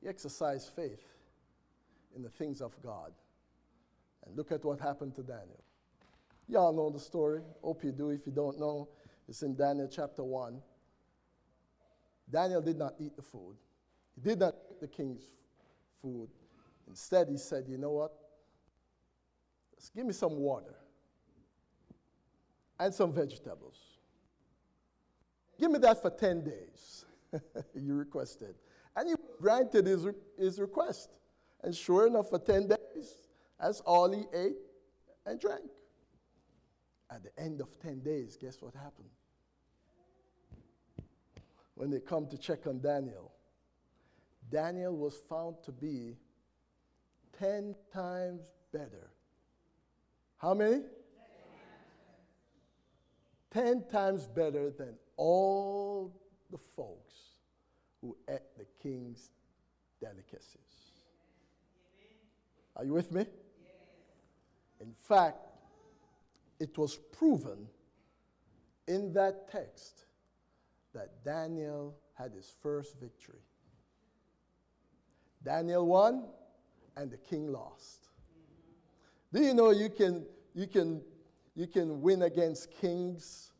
He 0.00 0.08
exercised 0.08 0.70
faith 0.76 1.02
in 2.14 2.22
the 2.22 2.28
things 2.28 2.60
of 2.60 2.72
God. 2.82 3.12
And 4.26 4.36
look 4.36 4.52
at 4.52 4.64
what 4.64 4.78
happened 4.80 5.14
to 5.16 5.22
Daniel. 5.22 5.64
Y'all 6.48 6.72
know 6.72 6.90
the 6.90 7.00
story. 7.00 7.40
Hope 7.62 7.82
you 7.82 7.90
do. 7.92 8.10
If 8.10 8.26
you 8.26 8.32
don't 8.32 8.60
know, 8.60 8.88
it's 9.28 9.42
in 9.42 9.56
Daniel 9.56 9.88
chapter 9.90 10.22
1. 10.22 10.60
Daniel 12.30 12.60
did 12.60 12.78
not 12.78 12.94
eat 12.98 13.16
the 13.16 13.22
food, 13.22 13.56
he 14.14 14.20
did 14.20 14.38
not 14.38 14.54
eat 14.70 14.80
the 14.80 14.88
king's 14.88 15.22
food. 16.00 16.28
Instead, 16.88 17.28
he 17.28 17.36
said, 17.36 17.64
You 17.68 17.78
know 17.78 17.92
what? 17.92 18.12
Just 19.76 19.94
give 19.94 20.06
me 20.06 20.12
some 20.12 20.36
water 20.36 20.74
and 22.78 22.92
some 22.92 23.12
vegetables. 23.12 23.78
Give 25.58 25.70
me 25.70 25.78
that 25.80 26.02
for 26.02 26.10
10 26.10 26.44
days. 26.44 27.04
you 27.74 27.94
requested. 27.94 28.54
And 28.96 29.08
he 29.08 29.14
granted 29.40 29.86
his, 29.86 30.06
his 30.38 30.60
request. 30.60 31.10
And 31.62 31.74
sure 31.74 32.06
enough, 32.06 32.30
for 32.30 32.38
10 32.38 32.68
days, 32.68 33.16
that's 33.60 33.80
all 33.80 34.12
he 34.12 34.24
ate 34.34 34.56
and 35.26 35.40
drank. 35.40 35.70
At 37.10 37.22
the 37.22 37.42
end 37.42 37.60
of 37.60 37.68
10 37.80 38.00
days, 38.00 38.36
guess 38.40 38.60
what 38.60 38.74
happened? 38.74 39.08
When 41.74 41.90
they 41.90 42.00
come 42.00 42.26
to 42.28 42.38
check 42.38 42.66
on 42.66 42.80
Daniel, 42.80 43.32
Daniel 44.50 44.96
was 44.96 45.20
found 45.28 45.56
to 45.64 45.72
be 45.72 46.16
10 47.38 47.74
times 47.92 48.42
better. 48.72 49.10
How 50.38 50.54
many? 50.54 50.82
10 53.50 53.84
times 53.90 54.26
better 54.26 54.70
than 54.70 54.94
all 55.16 56.12
the 56.50 56.58
folks 56.58 57.14
who 58.00 58.16
ate 58.28 58.56
the 58.58 58.66
king's 58.82 59.30
delicacies. 60.00 60.58
Are 62.76 62.84
you 62.84 62.92
with 62.92 63.12
me? 63.12 63.26
In 64.80 64.92
fact, 65.00 65.38
it 66.58 66.76
was 66.76 66.96
proven 66.96 67.68
in 68.86 69.12
that 69.12 69.50
text 69.50 70.04
that 70.94 71.24
Daniel 71.24 71.96
had 72.14 72.32
his 72.32 72.52
first 72.62 72.98
victory. 73.00 73.40
Daniel 75.44 75.86
won 75.86 76.24
and 76.96 77.10
the 77.10 77.16
king 77.16 77.52
lost. 77.52 78.08
Do 79.32 79.42
you 79.42 79.52
know 79.52 79.70
you 79.70 79.90
can, 79.90 80.24
you 80.54 80.66
can, 80.66 81.02
you 81.54 81.66
can 81.66 82.00
win 82.00 82.22
against 82.22 82.70
kings 82.70 83.52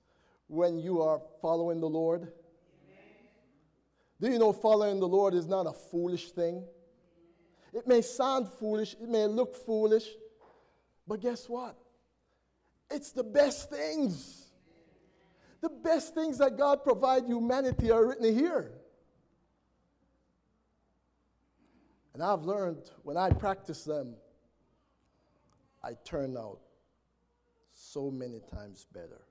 when 0.46 0.78
you 0.78 1.02
are 1.02 1.20
following 1.42 1.80
the 1.80 1.88
Lord? 1.88 2.32
Do 4.20 4.30
you 4.30 4.38
know 4.38 4.52
following 4.52 5.00
the 5.00 5.08
Lord 5.08 5.34
is 5.34 5.46
not 5.46 5.66
a 5.66 5.72
foolish 5.72 6.30
thing? 6.30 6.64
It 7.72 7.88
may 7.88 8.02
sound 8.02 8.48
foolish, 8.60 8.94
it 8.94 9.08
may 9.08 9.26
look 9.26 9.56
foolish, 9.56 10.06
but 11.08 11.20
guess 11.20 11.48
what? 11.48 11.76
It's 12.88 13.10
the 13.10 13.24
best 13.24 13.68
things. 13.68 14.43
The 15.64 15.70
best 15.70 16.14
things 16.14 16.36
that 16.38 16.58
God 16.58 16.84
provide 16.84 17.24
humanity 17.24 17.90
are 17.90 18.04
written 18.04 18.36
here. 18.36 18.70
And 22.12 22.22
I've 22.22 22.42
learned 22.42 22.90
when 23.02 23.16
I 23.16 23.30
practice 23.30 23.82
them, 23.82 24.14
I 25.82 25.92
turn 26.04 26.36
out 26.36 26.58
so 27.72 28.10
many 28.10 28.42
times 28.52 28.86
better 28.92 29.22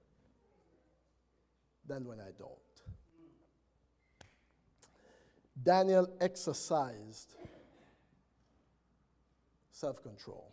than 1.87 2.03
when 2.03 2.19
I 2.19 2.31
don't. 2.39 2.51
Daniel 5.61 6.09
exercised 6.19 7.35
self 9.71 10.01
control. 10.01 10.51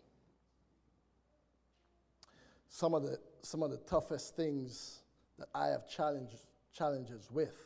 Some 2.68 2.92
of, 2.92 3.02
the, 3.02 3.18
some 3.40 3.62
of 3.62 3.70
the 3.70 3.78
toughest 3.78 4.36
things 4.36 5.00
that 5.40 5.48
I 5.54 5.68
have 5.68 5.88
challenge, 5.88 6.30
challenges 6.72 7.28
with, 7.32 7.56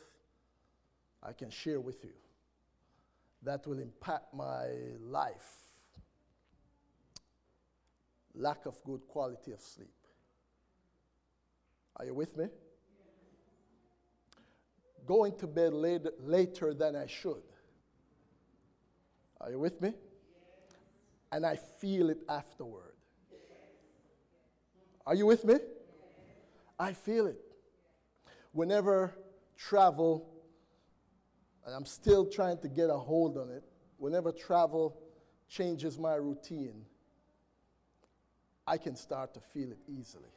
I 1.21 1.33
can 1.33 1.49
share 1.49 1.79
with 1.79 2.03
you. 2.03 2.13
that 3.43 3.67
will 3.67 3.77
impact 3.77 4.33
my 4.33 4.69
life. 5.01 5.51
Lack 8.33 8.65
of 8.65 8.83
good 8.83 9.07
quality 9.07 9.51
of 9.51 9.61
sleep. 9.61 9.93
Are 11.97 12.05
you 12.05 12.15
with 12.15 12.35
me? 12.35 12.47
Going 15.05 15.37
to 15.37 15.47
bed 15.47 15.73
later, 15.73 16.11
later 16.19 16.73
than 16.73 16.95
I 16.95 17.05
should. 17.05 17.43
Are 19.39 19.51
you 19.51 19.59
with 19.59 19.79
me? 19.79 19.93
And 21.31 21.45
I 21.45 21.55
feel 21.55 22.09
it 22.09 22.23
afterward. 22.27 22.95
Are 25.05 25.13
you 25.13 25.27
with 25.27 25.45
me? 25.45 25.55
I 26.79 26.93
feel 26.93 27.27
it. 27.27 27.44
Whenever 28.55 29.13
travel, 29.57 30.29
and 31.65 31.75
I'm 31.75 31.83
still 31.83 32.25
trying 32.25 32.57
to 32.59 32.69
get 32.69 32.89
a 32.89 32.95
hold 32.95 33.37
on 33.37 33.49
it, 33.49 33.65
whenever 33.97 34.31
travel 34.31 34.97
changes 35.49 35.99
my 35.99 36.15
routine, 36.15 36.85
I 38.65 38.77
can 38.77 38.95
start 38.95 39.33
to 39.33 39.41
feel 39.41 39.73
it 39.73 39.79
easily. 39.89 40.29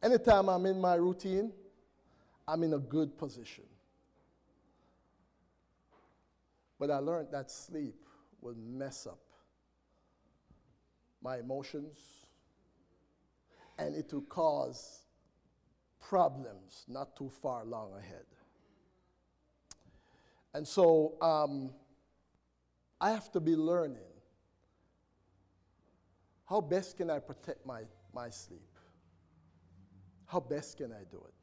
Anytime 0.00 0.48
I'm 0.48 0.64
in 0.66 0.80
my 0.80 0.94
routine, 0.94 1.52
I'm 2.46 2.62
in 2.62 2.74
a 2.74 2.78
good 2.78 3.18
position. 3.18 3.64
But 6.78 6.92
I 6.92 6.98
learned 6.98 7.32
that 7.32 7.50
sleep 7.50 7.96
will 8.40 8.54
mess 8.54 9.08
up 9.08 9.18
my 11.20 11.38
emotions 11.38 11.98
and 13.76 13.96
it 13.96 14.12
will 14.12 14.22
cause 14.22 15.03
problems 16.08 16.84
not 16.88 17.16
too 17.16 17.30
far 17.42 17.64
long 17.64 17.92
ahead. 17.98 18.26
And 20.52 20.66
so 20.66 21.14
um, 21.20 21.70
I 23.00 23.10
have 23.10 23.30
to 23.32 23.40
be 23.40 23.56
learning 23.56 23.98
how 26.46 26.60
best 26.60 26.96
can 26.96 27.10
I 27.10 27.18
protect 27.18 27.64
my, 27.66 27.82
my 28.14 28.28
sleep? 28.28 28.60
How 30.26 30.40
best 30.40 30.76
can 30.76 30.92
I 30.92 31.04
do 31.10 31.16
it? 31.16 31.34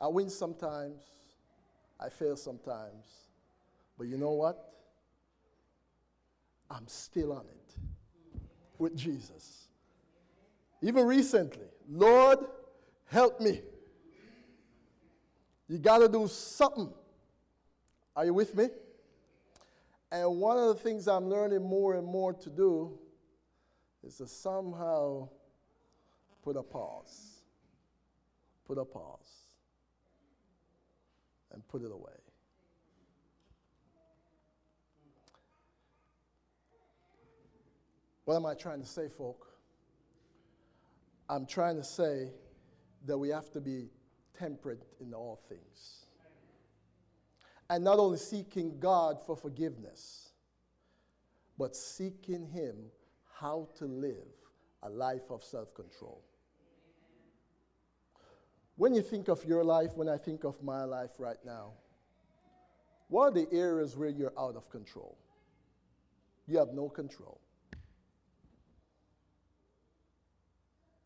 I 0.00 0.08
win 0.08 0.30
sometimes, 0.30 1.02
I 1.98 2.08
fail 2.08 2.36
sometimes, 2.36 3.06
but 3.98 4.06
you 4.06 4.16
know 4.16 4.32
what? 4.32 4.72
I'm 6.70 6.88
still 6.88 7.32
on 7.32 7.44
it 7.44 7.74
with 8.78 8.96
Jesus. 8.96 9.68
Even 10.80 11.06
recently, 11.06 11.66
Lord, 11.86 12.38
help 13.10 13.40
me. 13.40 13.60
You 15.68 15.78
got 15.78 15.98
to 15.98 16.08
do 16.08 16.26
something. 16.28 16.92
Are 18.16 18.24
you 18.24 18.34
with 18.34 18.56
me? 18.56 18.68
And 20.10 20.40
one 20.40 20.58
of 20.58 20.68
the 20.68 20.74
things 20.74 21.06
I'm 21.06 21.28
learning 21.28 21.62
more 21.62 21.94
and 21.94 22.06
more 22.06 22.32
to 22.32 22.50
do 22.50 22.98
is 24.02 24.16
to 24.16 24.26
somehow 24.26 25.28
put 26.42 26.56
a 26.56 26.62
pause. 26.62 27.42
Put 28.66 28.78
a 28.78 28.84
pause. 28.84 29.18
And 31.52 31.66
put 31.68 31.82
it 31.82 31.92
away. 31.92 32.12
What 38.24 38.36
am 38.36 38.46
I 38.46 38.54
trying 38.54 38.80
to 38.80 38.86
say, 38.86 39.08
folk? 39.08 39.46
I'm 41.28 41.46
trying 41.46 41.76
to 41.76 41.84
say 41.84 42.30
that 43.06 43.16
we 43.16 43.28
have 43.30 43.50
to 43.52 43.60
be 43.60 43.88
temperate 44.38 44.84
in 45.00 45.14
all 45.14 45.40
things. 45.48 46.06
And 47.68 47.84
not 47.84 47.98
only 47.98 48.18
seeking 48.18 48.78
God 48.80 49.22
for 49.24 49.36
forgiveness, 49.36 50.30
but 51.56 51.76
seeking 51.76 52.46
Him 52.46 52.76
how 53.38 53.68
to 53.78 53.86
live 53.86 54.28
a 54.82 54.90
life 54.90 55.30
of 55.30 55.44
self 55.44 55.74
control. 55.74 56.22
When 58.76 58.94
you 58.94 59.02
think 59.02 59.28
of 59.28 59.44
your 59.44 59.62
life, 59.62 59.90
when 59.94 60.08
I 60.08 60.16
think 60.16 60.44
of 60.44 60.62
my 60.62 60.84
life 60.84 61.10
right 61.18 61.36
now, 61.44 61.72
what 63.08 63.24
are 63.24 63.30
the 63.30 63.46
areas 63.52 63.96
where 63.96 64.08
you're 64.08 64.32
out 64.38 64.56
of 64.56 64.70
control? 64.70 65.18
You 66.46 66.58
have 66.58 66.72
no 66.72 66.88
control. 66.88 67.40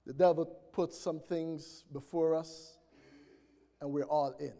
The 0.06 0.12
devil 0.12 0.56
puts 0.74 0.98
some 0.98 1.20
things 1.20 1.84
before 1.92 2.34
us, 2.34 2.78
and 3.80 3.90
we're 3.92 4.04
all 4.04 4.34
in. 4.40 4.52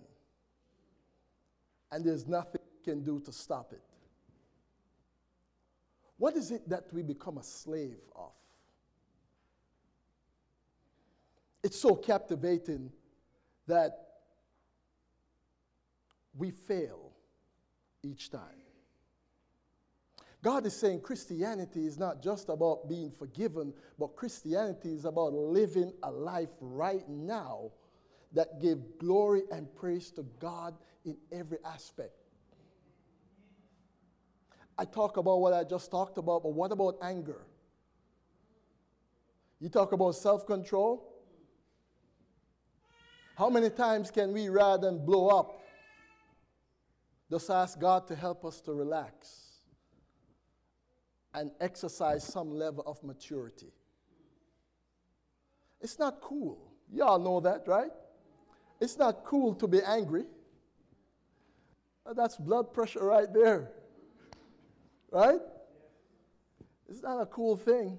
And 1.90 2.04
there's 2.04 2.26
nothing 2.26 2.60
we 2.78 2.92
can 2.92 3.02
do 3.02 3.20
to 3.20 3.32
stop 3.32 3.72
it. 3.72 3.82
What 6.16 6.36
is 6.36 6.52
it 6.52 6.68
that 6.68 6.84
we 6.92 7.02
become 7.02 7.38
a 7.38 7.42
slave 7.42 7.98
of? 8.14 8.30
It's 11.64 11.80
so 11.80 11.96
captivating 11.96 12.92
that 13.66 13.98
we 16.36 16.52
fail 16.52 17.10
each 18.02 18.30
time. 18.30 18.63
God 20.44 20.66
is 20.66 20.76
saying 20.76 21.00
Christianity 21.00 21.86
is 21.86 21.98
not 21.98 22.22
just 22.22 22.50
about 22.50 22.86
being 22.86 23.10
forgiven, 23.10 23.72
but 23.98 24.14
Christianity 24.14 24.90
is 24.90 25.06
about 25.06 25.32
living 25.32 25.90
a 26.02 26.10
life 26.10 26.50
right 26.60 27.08
now 27.08 27.70
that 28.34 28.60
gives 28.60 28.82
glory 28.98 29.44
and 29.50 29.74
praise 29.74 30.10
to 30.10 30.22
God 30.38 30.74
in 31.06 31.16
every 31.32 31.56
aspect. 31.64 32.12
I 34.76 34.84
talk 34.84 35.16
about 35.16 35.40
what 35.40 35.54
I 35.54 35.64
just 35.64 35.90
talked 35.90 36.18
about, 36.18 36.42
but 36.42 36.52
what 36.52 36.72
about 36.72 36.98
anger? 37.00 37.46
You 39.60 39.70
talk 39.70 39.92
about 39.92 40.14
self 40.14 40.46
control. 40.46 41.10
How 43.38 43.48
many 43.48 43.70
times 43.70 44.10
can 44.10 44.34
we, 44.34 44.50
rather 44.50 44.90
than 44.90 45.06
blow 45.06 45.28
up, 45.28 45.62
just 47.30 47.48
ask 47.48 47.80
God 47.80 48.06
to 48.08 48.14
help 48.14 48.44
us 48.44 48.60
to 48.60 48.74
relax? 48.74 49.53
And 51.34 51.50
exercise 51.60 52.24
some 52.24 52.50
level 52.50 52.84
of 52.86 53.02
maturity. 53.02 53.72
It's 55.80 55.98
not 55.98 56.20
cool. 56.20 56.58
Y'all 56.92 57.18
know 57.18 57.40
that, 57.40 57.66
right? 57.66 57.90
It's 58.80 58.96
not 58.96 59.24
cool 59.24 59.54
to 59.56 59.66
be 59.66 59.82
angry. 59.82 60.24
That's 62.14 62.36
blood 62.36 62.72
pressure 62.72 63.04
right 63.04 63.32
there. 63.32 63.70
Right? 65.10 65.40
It's 66.88 67.02
not 67.02 67.20
a 67.20 67.26
cool 67.26 67.56
thing. 67.56 67.98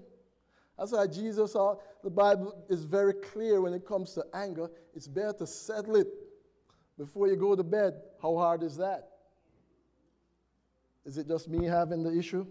That's 0.77 0.91
why 0.91 1.07
Jesus, 1.07 1.55
uh, 1.55 1.75
the 2.03 2.09
Bible 2.09 2.65
is 2.69 2.83
very 2.83 3.13
clear 3.13 3.61
when 3.61 3.73
it 3.73 3.85
comes 3.85 4.13
to 4.13 4.25
anger. 4.33 4.69
It's 4.93 5.07
better 5.07 5.33
to 5.39 5.47
settle 5.47 5.95
it 5.95 6.07
before 6.97 7.27
you 7.27 7.35
go 7.35 7.55
to 7.55 7.63
bed. 7.63 7.93
How 8.21 8.35
hard 8.35 8.63
is 8.63 8.77
that? 8.77 9.09
Is 11.05 11.17
it 11.17 11.27
just 11.27 11.47
me 11.47 11.65
having 11.65 12.03
the 12.03 12.17
issue? 12.17 12.45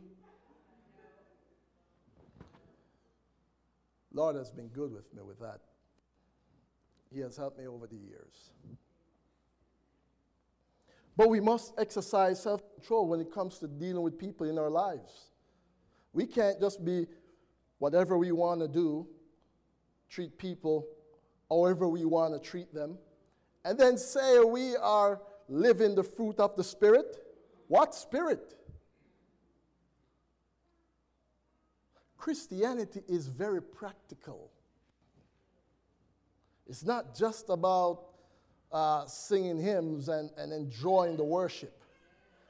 Lord 4.14 4.36
has 4.36 4.50
been 4.50 4.68
good 4.68 4.92
with 4.92 5.12
me 5.12 5.22
with 5.22 5.40
that. 5.40 5.60
He 7.12 7.20
has 7.20 7.36
helped 7.36 7.58
me 7.58 7.66
over 7.66 7.86
the 7.86 7.96
years. 7.96 8.50
But 11.16 11.28
we 11.28 11.40
must 11.40 11.74
exercise 11.78 12.42
self 12.42 12.62
control 12.74 13.08
when 13.08 13.20
it 13.20 13.32
comes 13.32 13.58
to 13.58 13.68
dealing 13.68 14.02
with 14.02 14.18
people 14.18 14.48
in 14.48 14.58
our 14.58 14.70
lives. 14.70 15.30
We 16.12 16.26
can't 16.26 16.60
just 16.60 16.84
be 16.84 17.06
whatever 17.78 18.16
we 18.16 18.32
want 18.32 18.60
to 18.60 18.68
do, 18.68 19.06
treat 20.08 20.38
people 20.38 20.86
however 21.50 21.88
we 21.88 22.04
want 22.04 22.34
to 22.34 22.40
treat 22.40 22.72
them, 22.72 22.98
and 23.64 23.78
then 23.78 23.98
say 23.98 24.38
we 24.40 24.76
are 24.76 25.20
living 25.48 25.94
the 25.94 26.02
fruit 26.02 26.38
of 26.38 26.56
the 26.56 26.64
Spirit. 26.64 27.16
What 27.68 27.94
Spirit? 27.94 28.54
Christianity 32.24 33.02
is 33.06 33.26
very 33.26 33.60
practical. 33.60 34.50
It's 36.66 36.82
not 36.82 37.14
just 37.14 37.50
about 37.50 38.00
uh, 38.72 39.04
singing 39.04 39.60
hymns 39.60 40.08
and, 40.08 40.30
and 40.38 40.50
enjoying 40.50 41.18
the 41.18 41.24
worship, 41.24 41.84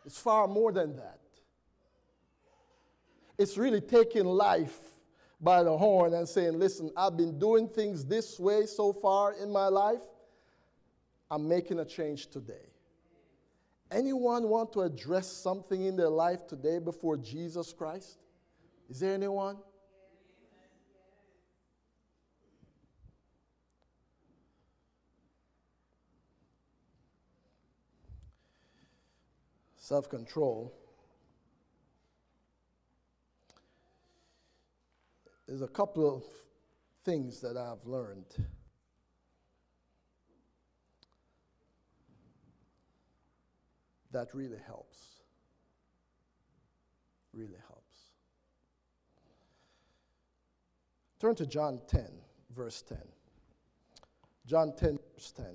it's 0.06 0.16
far 0.16 0.46
more 0.46 0.70
than 0.70 0.94
that. 0.94 1.18
It's 3.36 3.58
really 3.58 3.80
taking 3.80 4.26
life 4.26 4.78
by 5.40 5.64
the 5.64 5.76
horn 5.76 6.14
and 6.14 6.28
saying, 6.28 6.56
Listen, 6.56 6.92
I've 6.96 7.16
been 7.16 7.40
doing 7.40 7.68
things 7.68 8.04
this 8.04 8.38
way 8.38 8.66
so 8.66 8.92
far 8.92 9.32
in 9.32 9.50
my 9.50 9.66
life. 9.66 10.04
I'm 11.32 11.48
making 11.48 11.80
a 11.80 11.84
change 11.84 12.28
today. 12.28 12.68
Anyone 13.90 14.48
want 14.48 14.72
to 14.74 14.82
address 14.82 15.26
something 15.26 15.84
in 15.84 15.96
their 15.96 16.10
life 16.10 16.46
today 16.46 16.78
before 16.78 17.16
Jesus 17.16 17.72
Christ? 17.72 18.18
Is 18.88 19.00
there 19.00 19.14
anyone? 19.14 19.56
self 29.84 30.08
control. 30.08 30.72
There's 35.46 35.60
a 35.60 35.68
couple 35.68 36.16
of 36.16 36.22
things 37.04 37.42
that 37.42 37.58
I've 37.58 37.86
learned. 37.86 38.24
That 44.12 44.28
really 44.32 44.56
helps. 44.66 45.20
Really. 47.34 47.63
Turn 51.24 51.34
to 51.36 51.46
John 51.46 51.80
10, 51.88 52.04
verse 52.54 52.82
10. 52.82 52.98
John 54.44 54.74
10, 54.76 54.98
verse 55.14 55.32
10. 55.32 55.46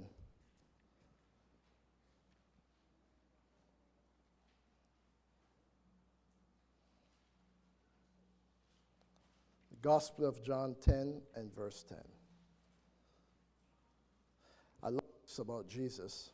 The 9.69 9.77
Gospel 9.83 10.25
of 10.25 10.43
John 10.43 10.75
10 10.81 11.21
and 11.35 11.53
verse 11.53 11.85
10. 11.87 11.99
I 14.81 14.89
love 14.89 15.03
this 15.23 15.37
about 15.37 15.69
Jesus. 15.69 16.31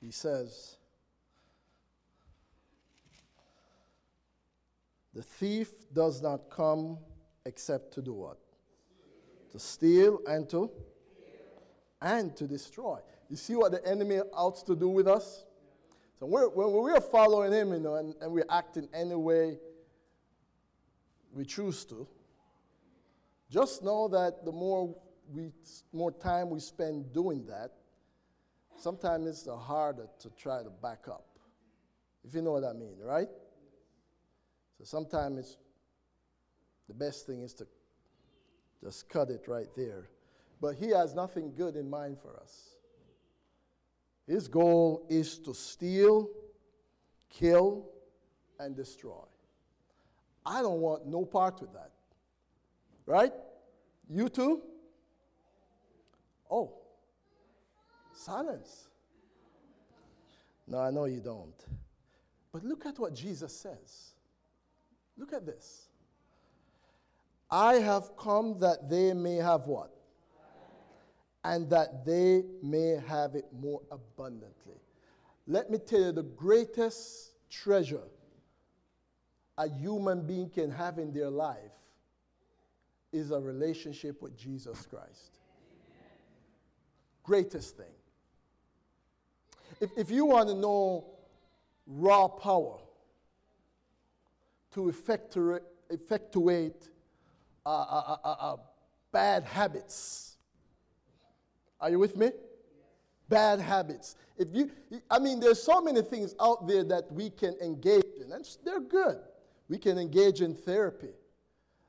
He 0.00 0.12
says, 0.12 0.76
The 5.14 5.22
thief 5.22 5.70
does 5.92 6.20
not 6.20 6.50
come 6.50 6.98
except 7.46 7.94
to 7.94 8.02
do 8.02 8.12
what? 8.12 8.38
To 9.52 9.58
steal 9.58 10.20
and 10.26 10.48
to 10.50 10.70
and 12.02 12.36
to 12.36 12.46
destroy. 12.46 12.98
You 13.30 13.36
see 13.36 13.54
what 13.54 13.72
the 13.72 13.86
enemy 13.86 14.18
ought 14.32 14.66
to 14.66 14.76
do 14.76 14.88
with 14.88 15.08
us? 15.08 15.44
So 16.18 16.26
we're, 16.26 16.48
when 16.48 16.70
we're 16.72 17.00
following 17.00 17.52
him, 17.52 17.72
you 17.72 17.80
know, 17.80 17.94
and, 17.94 18.14
and 18.20 18.30
we're 18.32 18.44
acting 18.50 18.88
any 18.92 19.14
way 19.14 19.58
we 21.32 21.44
choose 21.44 21.84
to, 21.86 22.06
just 23.50 23.82
know 23.82 24.08
that 24.08 24.44
the 24.44 24.52
more 24.52 24.94
we 25.32 25.50
more 25.92 26.12
time 26.12 26.50
we 26.50 26.60
spend 26.60 27.12
doing 27.12 27.46
that, 27.46 27.72
sometimes 28.76 29.26
it's 29.26 29.48
harder 29.48 30.06
to 30.20 30.30
try 30.30 30.62
to 30.62 30.70
back 30.70 31.06
up. 31.08 31.26
If 32.26 32.34
you 32.34 32.42
know 32.42 32.52
what 32.52 32.64
I 32.64 32.72
mean, 32.72 32.96
right? 33.02 33.28
So 34.78 34.84
sometimes 34.84 35.38
it's 35.38 35.56
the 36.88 36.94
best 36.94 37.26
thing 37.26 37.42
is 37.42 37.54
to 37.54 37.66
just 38.82 39.08
cut 39.08 39.30
it 39.30 39.46
right 39.46 39.68
there. 39.76 40.08
But 40.60 40.76
he 40.76 40.90
has 40.90 41.14
nothing 41.14 41.52
good 41.56 41.76
in 41.76 41.88
mind 41.88 42.18
for 42.20 42.38
us. 42.40 42.76
His 44.26 44.48
goal 44.48 45.06
is 45.08 45.38
to 45.40 45.54
steal, 45.54 46.28
kill, 47.28 47.86
and 48.58 48.74
destroy. 48.74 49.24
I 50.46 50.62
don't 50.62 50.80
want 50.80 51.06
no 51.06 51.24
part 51.24 51.60
with 51.60 51.72
that. 51.72 51.90
Right? 53.06 53.32
You 54.08 54.28
too? 54.28 54.62
Oh, 56.50 56.74
silence. 58.12 58.88
No, 60.66 60.78
I 60.78 60.90
know 60.90 61.04
you 61.04 61.20
don't. 61.20 61.54
But 62.52 62.64
look 62.64 62.86
at 62.86 62.98
what 62.98 63.14
Jesus 63.14 63.54
says. 63.54 64.13
Look 65.16 65.32
at 65.32 65.46
this. 65.46 65.88
I 67.50 67.74
have 67.74 68.16
come 68.16 68.58
that 68.60 68.88
they 68.90 69.12
may 69.14 69.36
have 69.36 69.66
what? 69.66 69.94
and 71.44 71.68
that 71.68 72.06
they 72.06 72.42
may 72.62 72.98
have 73.06 73.34
it 73.34 73.44
more 73.60 73.82
abundantly. 73.90 74.80
Let 75.46 75.70
me 75.70 75.78
tell 75.78 76.00
you 76.00 76.12
the 76.12 76.22
greatest 76.22 77.32
treasure 77.50 78.08
a 79.58 79.68
human 79.68 80.26
being 80.26 80.48
can 80.48 80.70
have 80.70 80.98
in 80.98 81.12
their 81.12 81.30
life 81.30 81.58
is 83.12 83.30
a 83.30 83.38
relationship 83.38 84.20
with 84.20 84.36
Jesus 84.36 84.86
Christ. 84.86 85.38
Greatest 87.22 87.76
thing. 87.76 87.86
If, 89.80 89.90
if 89.96 90.10
you 90.10 90.24
want 90.24 90.48
to 90.48 90.54
know 90.54 91.04
raw 91.86 92.26
power 92.26 92.78
to 94.74 94.88
effectuate, 94.88 95.62
effectuate 95.90 96.88
uh, 97.64 97.68
uh, 97.68 98.16
uh, 98.24 98.28
uh 98.28 98.56
bad 99.12 99.44
habits, 99.44 100.36
are 101.80 101.90
you 101.90 101.98
with 101.98 102.16
me? 102.16 102.30
Bad 103.28 103.60
habits. 103.60 104.16
If 104.36 104.48
you, 104.52 104.70
I 105.10 105.18
mean, 105.18 105.40
there's 105.40 105.62
so 105.62 105.80
many 105.80 106.02
things 106.02 106.34
out 106.40 106.66
there 106.66 106.84
that 106.84 107.10
we 107.12 107.30
can 107.30 107.54
engage 107.62 108.04
in, 108.20 108.32
and 108.32 108.46
they're 108.64 108.80
good. 108.80 109.18
We 109.68 109.78
can 109.78 109.98
engage 109.98 110.40
in 110.40 110.54
therapy. 110.54 111.14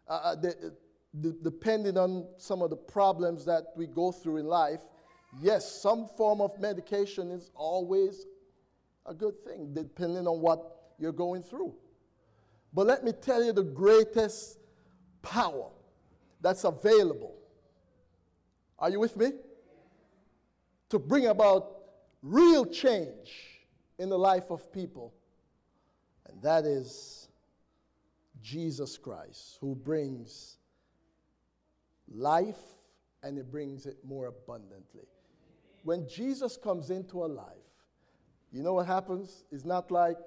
Uh, 0.07 0.35
uh 0.43 0.51
depending 1.43 1.97
on 1.97 2.27
some 2.37 2.61
of 2.61 2.69
the 2.69 2.75
problems 2.75 3.45
that 3.45 3.67
we 3.75 3.87
go 3.87 4.11
through 4.11 4.37
in 4.37 4.45
life, 4.45 4.81
yes, 5.41 5.81
some 5.81 6.07
form 6.17 6.41
of 6.41 6.59
medication 6.59 7.31
is 7.31 7.51
always 7.55 8.25
a 9.05 9.13
good 9.13 9.41
thing, 9.45 9.73
depending 9.73 10.27
on 10.27 10.41
what 10.41 10.93
you're 10.99 11.13
going 11.13 11.41
through. 11.41 11.73
But 12.75 12.85
let 12.85 13.03
me 13.03 13.11
tell 13.13 13.43
you 13.43 13.53
the 13.53 13.63
greatest 13.63 14.59
power 15.23 15.69
that's 16.41 16.63
available. 16.63 17.35
Are 18.77 18.91
you 18.91 18.99
with 18.99 19.17
me? 19.17 19.31
to 20.89 20.99
bring 20.99 21.27
about 21.27 21.73
real 22.21 22.65
change 22.65 23.65
in 23.99 24.09
the 24.09 24.17
life 24.17 24.49
of 24.49 24.71
people. 24.71 25.13
And 26.27 26.41
that 26.41 26.65
is 26.65 27.27
Jesus 28.41 28.97
Christ, 28.97 29.57
who 29.59 29.75
brings 29.75 30.57
life 32.09 32.59
and 33.23 33.37
he 33.37 33.43
brings 33.43 33.85
it 33.85 33.97
more 34.05 34.27
abundantly. 34.27 35.07
When 35.83 36.07
Jesus 36.07 36.57
comes 36.57 36.89
into 36.89 37.25
a 37.25 37.27
life, 37.27 37.47
you 38.51 38.63
know 38.63 38.73
what 38.73 38.87
happens? 38.87 39.43
It's 39.51 39.65
not 39.65 39.91
like, 39.91 40.17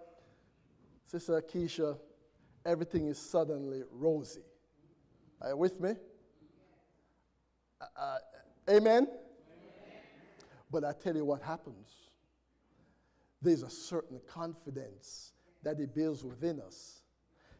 Sister 1.06 1.40
Keisha, 1.40 1.96
everything 2.68 3.08
is 3.08 3.18
suddenly 3.18 3.82
rosy. 3.90 4.42
Are 5.40 5.50
you 5.50 5.56
with 5.56 5.80
me? 5.80 5.92
Uh, 7.80 7.84
uh 7.96 8.18
amen? 8.70 9.08
But 10.70 10.84
I 10.84 10.92
tell 10.92 11.16
you 11.16 11.24
what 11.24 11.40
happens. 11.42 11.88
There's 13.40 13.62
a 13.62 13.70
certain 13.70 14.20
confidence 14.28 15.32
that 15.62 15.80
it 15.80 15.94
builds 15.94 16.24
within 16.24 16.60
us. 16.60 17.00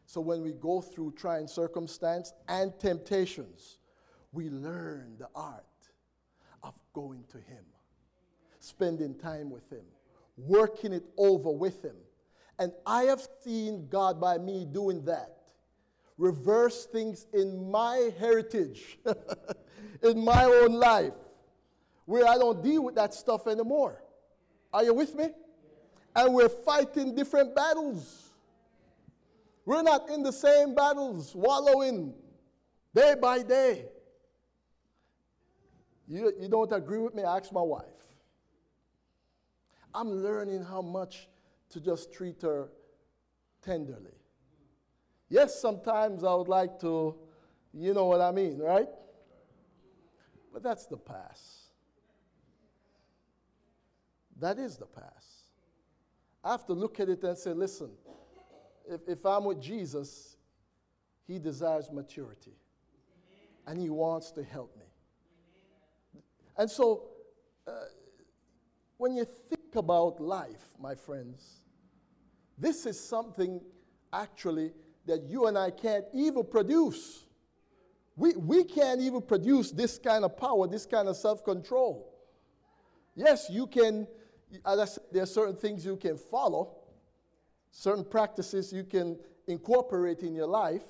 So 0.05 0.21
when 0.21 0.41
we 0.41 0.51
go 0.53 0.81
through 0.81 1.13
trying 1.17 1.47
circumstance 1.47 2.33
and 2.47 2.77
temptations, 2.79 3.79
we 4.31 4.49
learn 4.49 5.15
the 5.17 5.29
art 5.33 5.63
of 6.61 6.73
going 6.93 7.23
to 7.31 7.37
Him, 7.37 7.63
spending 8.59 9.15
time 9.15 9.49
with 9.49 9.71
Him, 9.71 9.85
working 10.37 10.93
it 10.93 11.05
over 11.17 11.49
with 11.49 11.83
Him. 11.83 11.95
And 12.59 12.73
I 12.85 13.03
have 13.03 13.25
seen 13.43 13.87
God 13.89 14.19
by 14.19 14.37
me 14.37 14.67
doing 14.71 15.05
that 15.05 15.39
reverse 16.19 16.85
things 16.85 17.25
in 17.33 17.71
my 17.71 18.11
heritage, 18.19 18.99
in 20.03 20.23
my 20.23 20.43
own 20.43 20.73
life 20.73 21.13
where 22.05 22.27
I 22.27 22.35
don't 22.35 22.61
deal 22.61 22.83
with 22.83 22.95
that 22.95 23.13
stuff 23.13 23.47
anymore. 23.47 24.03
Are 24.73 24.83
you 24.83 24.93
with 24.93 25.15
me? 25.15 25.29
And 26.15 26.33
we're 26.33 26.49
fighting 26.49 27.15
different 27.15 27.55
battles. 27.55 28.31
We're 29.65 29.81
not 29.81 30.09
in 30.09 30.21
the 30.21 30.33
same 30.33 30.75
battles, 30.75 31.33
wallowing 31.33 32.13
day 32.93 33.15
by 33.19 33.41
day. 33.43 33.85
You, 36.07 36.33
you 36.39 36.49
don't 36.49 36.71
agree 36.71 36.97
with 36.97 37.15
me? 37.15 37.23
Ask 37.23 37.53
my 37.53 37.61
wife. 37.61 37.85
I'm 39.93 40.09
learning 40.09 40.63
how 40.63 40.81
much 40.81 41.27
to 41.69 41.79
just 41.79 42.13
treat 42.13 42.41
her 42.41 42.69
tenderly. 43.61 44.15
Yes, 45.29 45.61
sometimes 45.61 46.23
I 46.23 46.33
would 46.33 46.47
like 46.47 46.79
to, 46.81 47.15
you 47.73 47.93
know 47.93 48.05
what 48.05 48.21
I 48.21 48.31
mean, 48.31 48.57
right? 48.57 48.87
But 50.51 50.63
that's 50.63 50.87
the 50.87 50.97
past. 50.97 51.43
That 54.39 54.57
is 54.57 54.77
the 54.77 54.85
past. 54.85 55.43
I 56.43 56.51
have 56.51 56.65
to 56.67 56.73
look 56.73 56.99
at 56.99 57.09
it 57.09 57.23
and 57.23 57.37
say, 57.37 57.53
listen, 57.53 57.91
if, 58.89 59.01
if 59.07 59.25
I'm 59.25 59.43
with 59.45 59.61
Jesus, 59.61 60.37
he 61.27 61.37
desires 61.37 61.91
maturity. 61.91 62.53
And 63.67 63.79
he 63.79 63.89
wants 63.89 64.31
to 64.31 64.43
help 64.43 64.75
me. 64.77 66.21
And 66.57 66.69
so, 66.71 67.03
uh, 67.67 67.71
when 68.99 69.15
you 69.15 69.23
think 69.23 69.75
about 69.75 70.19
life, 70.19 70.75
my 70.77 70.93
friends, 70.93 71.61
this 72.57 72.85
is 72.85 72.99
something 72.99 73.61
actually 74.11 74.73
that 75.05 75.23
you 75.23 75.47
and 75.47 75.57
I 75.57 75.71
can't 75.71 76.03
even 76.13 76.43
produce. 76.43 77.25
We, 78.17 78.33
we 78.33 78.65
can't 78.65 78.99
even 78.99 79.21
produce 79.21 79.71
this 79.71 79.97
kind 79.97 80.25
of 80.25 80.35
power, 80.35 80.67
this 80.67 80.85
kind 80.85 81.07
of 81.07 81.15
self 81.15 81.45
control. 81.45 82.13
Yes, 83.15 83.47
you 83.49 83.67
can, 83.67 84.05
as 84.65 84.79
I 84.79 84.85
said, 84.85 85.03
there 85.13 85.23
are 85.23 85.25
certain 85.25 85.55
things 85.55 85.85
you 85.85 85.95
can 85.95 86.17
follow, 86.17 86.75
certain 87.71 88.03
practices 88.03 88.73
you 88.73 88.83
can 88.83 89.17
incorporate 89.47 90.23
in 90.23 90.35
your 90.35 90.47
life, 90.47 90.83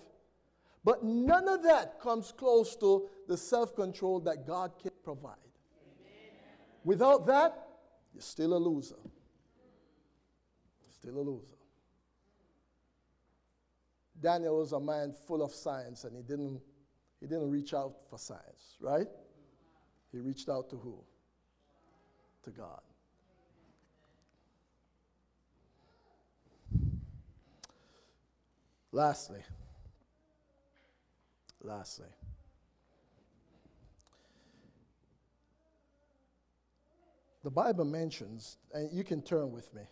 but 0.84 1.04
none 1.04 1.48
of 1.48 1.62
that 1.62 2.02
comes 2.02 2.32
close 2.32 2.76
to 2.78 3.08
the 3.28 3.38
self 3.38 3.76
control 3.76 4.19
that 4.22 4.48
God 4.48 4.72
can 4.82 4.93
provide. 5.04 5.36
Amen. 5.80 6.58
Without 6.84 7.28
that, 7.28 7.67
you're 8.20 8.24
still 8.24 8.54
a 8.54 8.60
loser. 8.60 8.98
Still 10.90 11.20
a 11.20 11.24
loser. 11.24 11.56
Daniel 14.22 14.58
was 14.58 14.74
a 14.74 14.80
man 14.80 15.14
full 15.26 15.42
of 15.42 15.54
science 15.54 16.04
and 16.04 16.18
he 16.18 16.22
didn't, 16.22 16.60
he 17.22 17.28
didn't 17.28 17.50
reach 17.50 17.74
out 17.74 17.94
for 18.10 18.20
science, 18.20 18.76
right? 18.82 19.08
He 20.12 20.20
reached 20.20 20.50
out 20.50 20.70
to 20.72 20.76
who? 20.76 21.02
To 22.44 22.50
God. 22.50 22.82
Lastly, 28.92 29.44
lastly, 31.62 32.10
the 37.43 37.49
Bible 37.49 37.86
mentions, 37.86 38.58
and 38.73 38.91
you 38.91 39.04
can 39.04 39.21
turn 39.21 39.52
with 39.52 39.69
me 39.73 39.84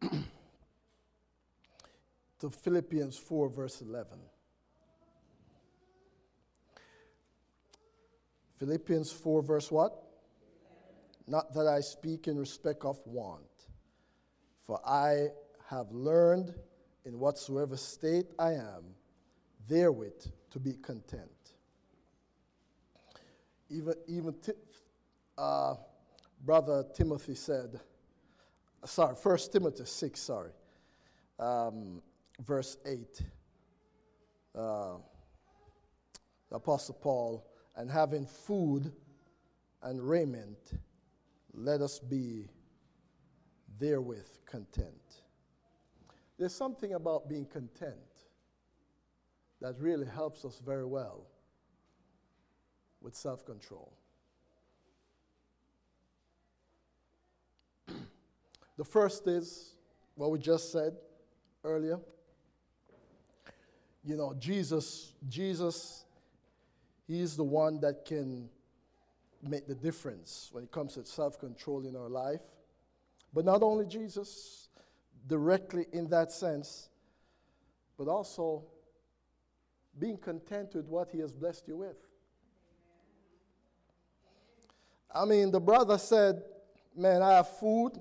to 2.40 2.50
Philippians 2.50 3.18
4, 3.18 3.48
verse 3.48 3.80
11. 3.80 4.18
Philippians 8.58 9.10
4, 9.10 9.42
verse 9.42 9.72
what? 9.72 10.04
Not 11.26 11.52
that 11.54 11.66
I 11.66 11.80
speak 11.80 12.28
in 12.28 12.38
respect 12.38 12.84
of 12.84 13.00
want, 13.06 13.42
for 14.64 14.80
I 14.86 15.28
have 15.68 15.90
learned 15.90 16.54
in 17.04 17.18
whatsoever 17.18 17.76
state 17.76 18.26
I 18.38 18.52
am, 18.52 18.84
therewith 19.68 20.26
to 20.50 20.60
be 20.60 20.74
content. 20.74 21.30
Even, 23.68 23.94
even 24.06 24.34
uh, 25.38 25.74
Brother 26.44 26.84
Timothy 26.92 27.36
said, 27.36 27.80
sorry, 28.84 29.14
First 29.14 29.52
Timothy 29.52 29.84
6, 29.84 30.20
sorry, 30.20 30.50
um, 31.38 32.02
verse 32.40 32.76
8. 32.84 33.22
Uh, 34.54 34.94
the 36.50 36.56
Apostle 36.56 36.98
Paul, 37.00 37.46
and 37.76 37.90
having 37.90 38.26
food 38.26 38.92
and 39.82 40.02
raiment, 40.02 40.58
let 41.54 41.80
us 41.80 41.98
be 41.98 42.48
therewith 43.78 44.28
content. 44.44 45.22
There's 46.38 46.54
something 46.54 46.94
about 46.94 47.28
being 47.28 47.46
content 47.46 47.94
that 49.60 49.76
really 49.78 50.06
helps 50.06 50.44
us 50.44 50.60
very 50.64 50.84
well 50.84 51.26
with 53.00 53.14
self 53.14 53.46
control. 53.46 53.96
The 58.76 58.84
first 58.84 59.26
is 59.26 59.74
what 60.14 60.30
we 60.30 60.38
just 60.38 60.72
said 60.72 60.94
earlier. 61.64 61.98
You 64.04 64.16
know, 64.16 64.34
Jesus, 64.38 65.12
Jesus, 65.28 66.04
He's 67.06 67.36
the 67.36 67.44
one 67.44 67.80
that 67.80 68.04
can 68.04 68.48
make 69.42 69.66
the 69.66 69.74
difference 69.74 70.48
when 70.52 70.64
it 70.64 70.72
comes 70.72 70.94
to 70.94 71.04
self 71.04 71.38
control 71.38 71.86
in 71.86 71.96
our 71.96 72.08
life. 72.08 72.40
But 73.34 73.44
not 73.44 73.62
only 73.62 73.86
Jesus, 73.86 74.68
directly 75.26 75.86
in 75.92 76.08
that 76.08 76.32
sense, 76.32 76.88
but 77.98 78.08
also 78.08 78.64
being 79.98 80.16
content 80.16 80.74
with 80.74 80.86
what 80.86 81.10
He 81.10 81.18
has 81.18 81.32
blessed 81.32 81.68
you 81.68 81.76
with. 81.76 81.96
I 85.14 85.24
mean, 85.24 85.50
the 85.50 85.60
brother 85.60 85.98
said, 85.98 86.42
Man, 86.96 87.22
I 87.22 87.32
have 87.34 87.48
food, 87.58 87.92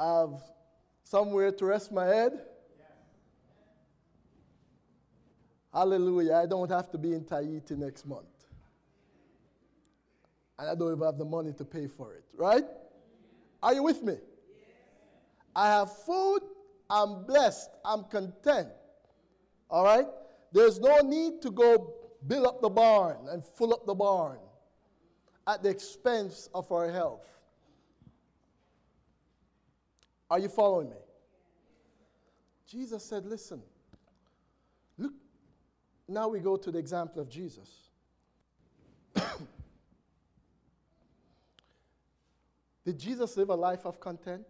I 0.00 0.20
have 0.20 0.42
somewhere 1.04 1.52
to 1.52 1.64
rest 1.66 1.92
my 1.92 2.06
head. 2.06 2.32
Hallelujah. 5.74 6.36
I 6.36 6.46
don't 6.46 6.70
have 6.70 6.90
to 6.92 6.98
be 6.98 7.12
in 7.12 7.24
Tahiti 7.24 7.76
next 7.76 8.06
month. 8.06 8.24
And 10.58 10.70
I 10.70 10.74
don't 10.74 10.92
even 10.92 11.04
have 11.04 11.18
the 11.18 11.24
money 11.26 11.52
to 11.52 11.64
pay 11.66 11.86
for 11.86 12.14
it, 12.14 12.24
right? 12.34 12.64
Are 13.62 13.74
you 13.74 13.82
with 13.82 14.02
me? 14.02 14.16
I 15.54 15.68
have 15.68 15.94
food, 16.04 16.40
I'm 16.88 17.26
blessed, 17.26 17.68
I'm 17.84 18.04
content. 18.04 18.68
All 19.68 19.84
right? 19.84 20.06
There's 20.50 20.80
no 20.80 21.00
need 21.00 21.42
to 21.42 21.50
go 21.50 21.94
build 22.26 22.46
up 22.46 22.62
the 22.62 22.70
barn 22.70 23.18
and 23.30 23.44
fill 23.44 23.74
up 23.74 23.84
the 23.86 23.94
barn 23.94 24.38
at 25.46 25.62
the 25.62 25.68
expense 25.68 26.48
of 26.54 26.72
our 26.72 26.90
health. 26.90 27.26
Are 30.30 30.38
you 30.38 30.48
following 30.48 30.90
me? 30.90 30.96
Jesus 32.66 33.04
said, 33.04 33.26
Listen, 33.26 33.60
look, 34.96 35.12
now 36.06 36.28
we 36.28 36.38
go 36.38 36.56
to 36.56 36.70
the 36.70 36.78
example 36.78 37.20
of 37.20 37.28
Jesus. 37.28 37.90
Did 42.84 42.98
Jesus 42.98 43.36
live 43.36 43.50
a 43.50 43.54
life 43.54 43.84
of 43.84 43.98
content? 43.98 44.46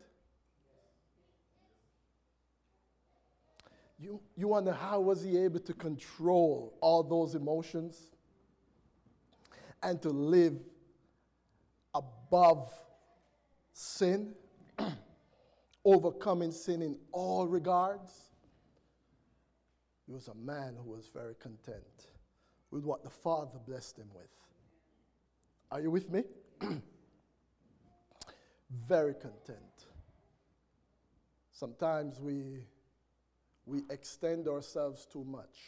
You, 3.99 4.21
you 4.35 4.49
wonder 4.49 4.73
how 4.73 5.01
was 5.01 5.23
he 5.23 5.37
able 5.37 5.61
to 5.61 5.75
control 5.75 6.75
all 6.81 7.03
those 7.03 7.35
emotions 7.35 8.11
and 9.83 10.01
to 10.03 10.09
live 10.09 10.59
above 11.95 12.73
sin, 13.73 14.35
overcoming 15.85 16.53
sin 16.53 16.83
in 16.83 16.97
all 17.13 17.47
regards? 17.47 18.13
He 20.07 20.13
was 20.13 20.29
a 20.29 20.35
man 20.35 20.75
who 20.77 20.91
was 20.91 21.09
very 21.13 21.35
content 21.37 22.09
with 22.71 22.85
what 22.85 23.03
the 23.03 23.11
Father 23.11 23.59
blessed 23.67 23.99
him 23.99 24.09
with. 24.15 24.31
Are 25.71 25.81
you 25.81 25.91
with 25.91 26.11
me? 26.11 26.25
very 28.89 29.15
content. 29.15 29.87
Sometimes 31.53 32.21
we 32.21 32.65
we 33.67 33.83
extend 33.91 34.49
ourselves 34.49 35.07
too 35.07 35.25
much. 35.25 35.59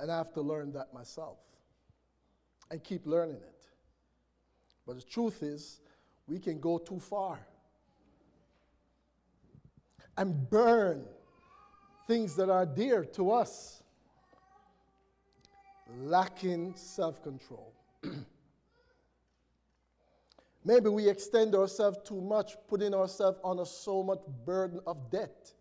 And 0.00 0.10
I 0.10 0.16
have 0.16 0.32
to 0.34 0.40
learn 0.40 0.72
that 0.72 0.92
myself 0.92 1.38
and 2.70 2.82
keep 2.82 3.06
learning 3.06 3.36
it. 3.36 3.66
But 4.86 4.96
the 4.96 5.02
truth 5.02 5.42
is, 5.42 5.80
we 6.26 6.38
can 6.38 6.58
go 6.60 6.78
too 6.78 6.98
far 6.98 7.38
and 10.16 10.48
burn 10.48 11.04
things 12.06 12.36
that 12.36 12.48
are 12.48 12.64
dear 12.66 13.04
to 13.04 13.32
us, 13.32 13.82
lacking 16.00 16.74
self 16.76 17.22
control. 17.22 17.72
Maybe 20.64 20.88
we 20.88 21.08
extend 21.08 21.54
ourselves 21.54 21.98
too 22.04 22.20
much, 22.20 22.56
putting 22.68 22.94
ourselves 22.94 23.38
on 23.44 23.58
a 23.58 23.66
so 23.66 24.02
much 24.02 24.20
burden 24.46 24.80
of 24.86 25.10
debt. 25.10 25.52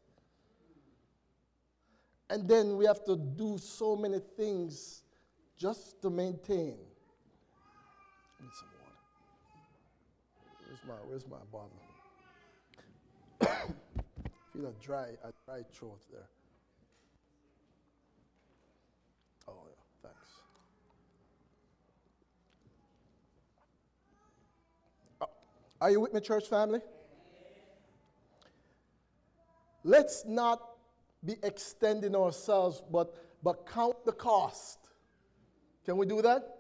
And 2.30 2.48
then 2.48 2.78
we 2.78 2.86
have 2.86 3.04
to 3.06 3.18
do 3.18 3.58
so 3.58 3.98
many 3.98 4.20
things 4.38 5.04
just 5.58 6.02
to 6.02 6.10
maintain. 6.10 6.78
Where's 10.86 11.00
my, 11.00 11.08
where's 11.08 11.28
my 11.28 11.38
bottle? 11.52 11.80
Feel 14.54 14.66
a 14.68 14.74
dry, 14.84 15.08
a 15.24 15.32
dry 15.46 15.64
throat 15.72 16.02
there. 16.12 16.28
Oh, 19.48 19.54
yeah, 19.66 20.10
thanks. 20.10 20.30
Oh, 25.22 25.30
are 25.80 25.92
you 25.92 26.02
with 26.02 26.14
me, 26.14 26.20
church 26.20 26.48
family? 26.48 26.82
Let's 29.84 30.26
not 30.26 30.62
be 31.24 31.36
extending 31.44 32.16
ourselves, 32.16 32.82
but, 32.92 33.14
but 33.44 33.68
count 33.68 34.04
the 34.06 34.14
cost. 34.14 34.80
Can 35.86 35.98
we 35.98 36.06
do 36.06 36.22
that? 36.22 36.58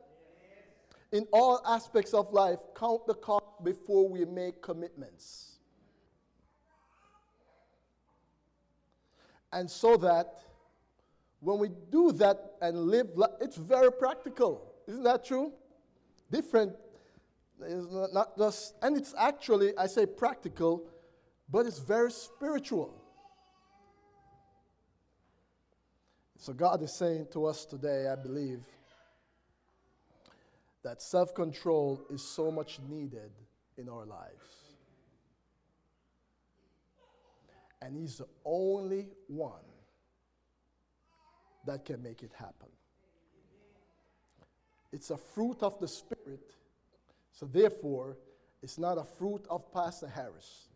In 1.11 1.27
all 1.31 1.61
aspects 1.65 2.13
of 2.13 2.31
life, 2.33 2.59
count 2.75 3.05
the 3.05 3.13
cost 3.13 3.42
before 3.63 4.07
we 4.07 4.25
make 4.25 4.61
commitments. 4.61 5.57
And 9.51 9.69
so 9.69 9.97
that 9.97 10.39
when 11.39 11.59
we 11.59 11.69
do 11.91 12.11
that 12.13 12.53
and 12.61 12.77
live, 12.85 13.07
it's 13.39 13.57
very 13.57 13.91
practical. 13.91 14.73
Isn't 14.87 15.03
that 15.03 15.23
true? 15.25 15.53
different. 16.33 16.73
Not 17.59 18.37
just, 18.37 18.73
and 18.81 18.97
it's 18.97 19.13
actually, 19.17 19.77
I 19.77 19.85
say 19.87 20.05
practical, 20.05 20.89
but 21.49 21.65
it's 21.65 21.79
very 21.79 22.11
spiritual. 22.11 22.99
So 26.37 26.51
God 26.51 26.81
is 26.81 26.93
saying 26.93 27.27
to 27.31 27.45
us 27.45 27.65
today, 27.65 28.09
I 28.09 28.15
believe, 28.15 28.63
that 30.83 31.01
self 31.01 31.33
control 31.33 32.01
is 32.09 32.21
so 32.21 32.51
much 32.51 32.79
needed 32.89 33.31
in 33.77 33.89
our 33.89 34.05
lives. 34.05 34.45
And 37.81 37.95
He's 37.95 38.17
the 38.17 38.27
only 38.45 39.09
one 39.27 39.51
that 41.65 41.85
can 41.85 42.01
make 42.01 42.23
it 42.23 42.31
happen. 42.37 42.69
It's 44.91 45.09
a 45.09 45.17
fruit 45.17 45.57
of 45.61 45.79
the 45.79 45.87
Spirit, 45.87 46.55
so 47.31 47.45
therefore, 47.45 48.17
it's 48.61 48.77
not 48.77 48.97
a 48.97 49.03
fruit 49.03 49.45
of 49.49 49.71
Pastor 49.73 50.07
Harris. 50.07 50.69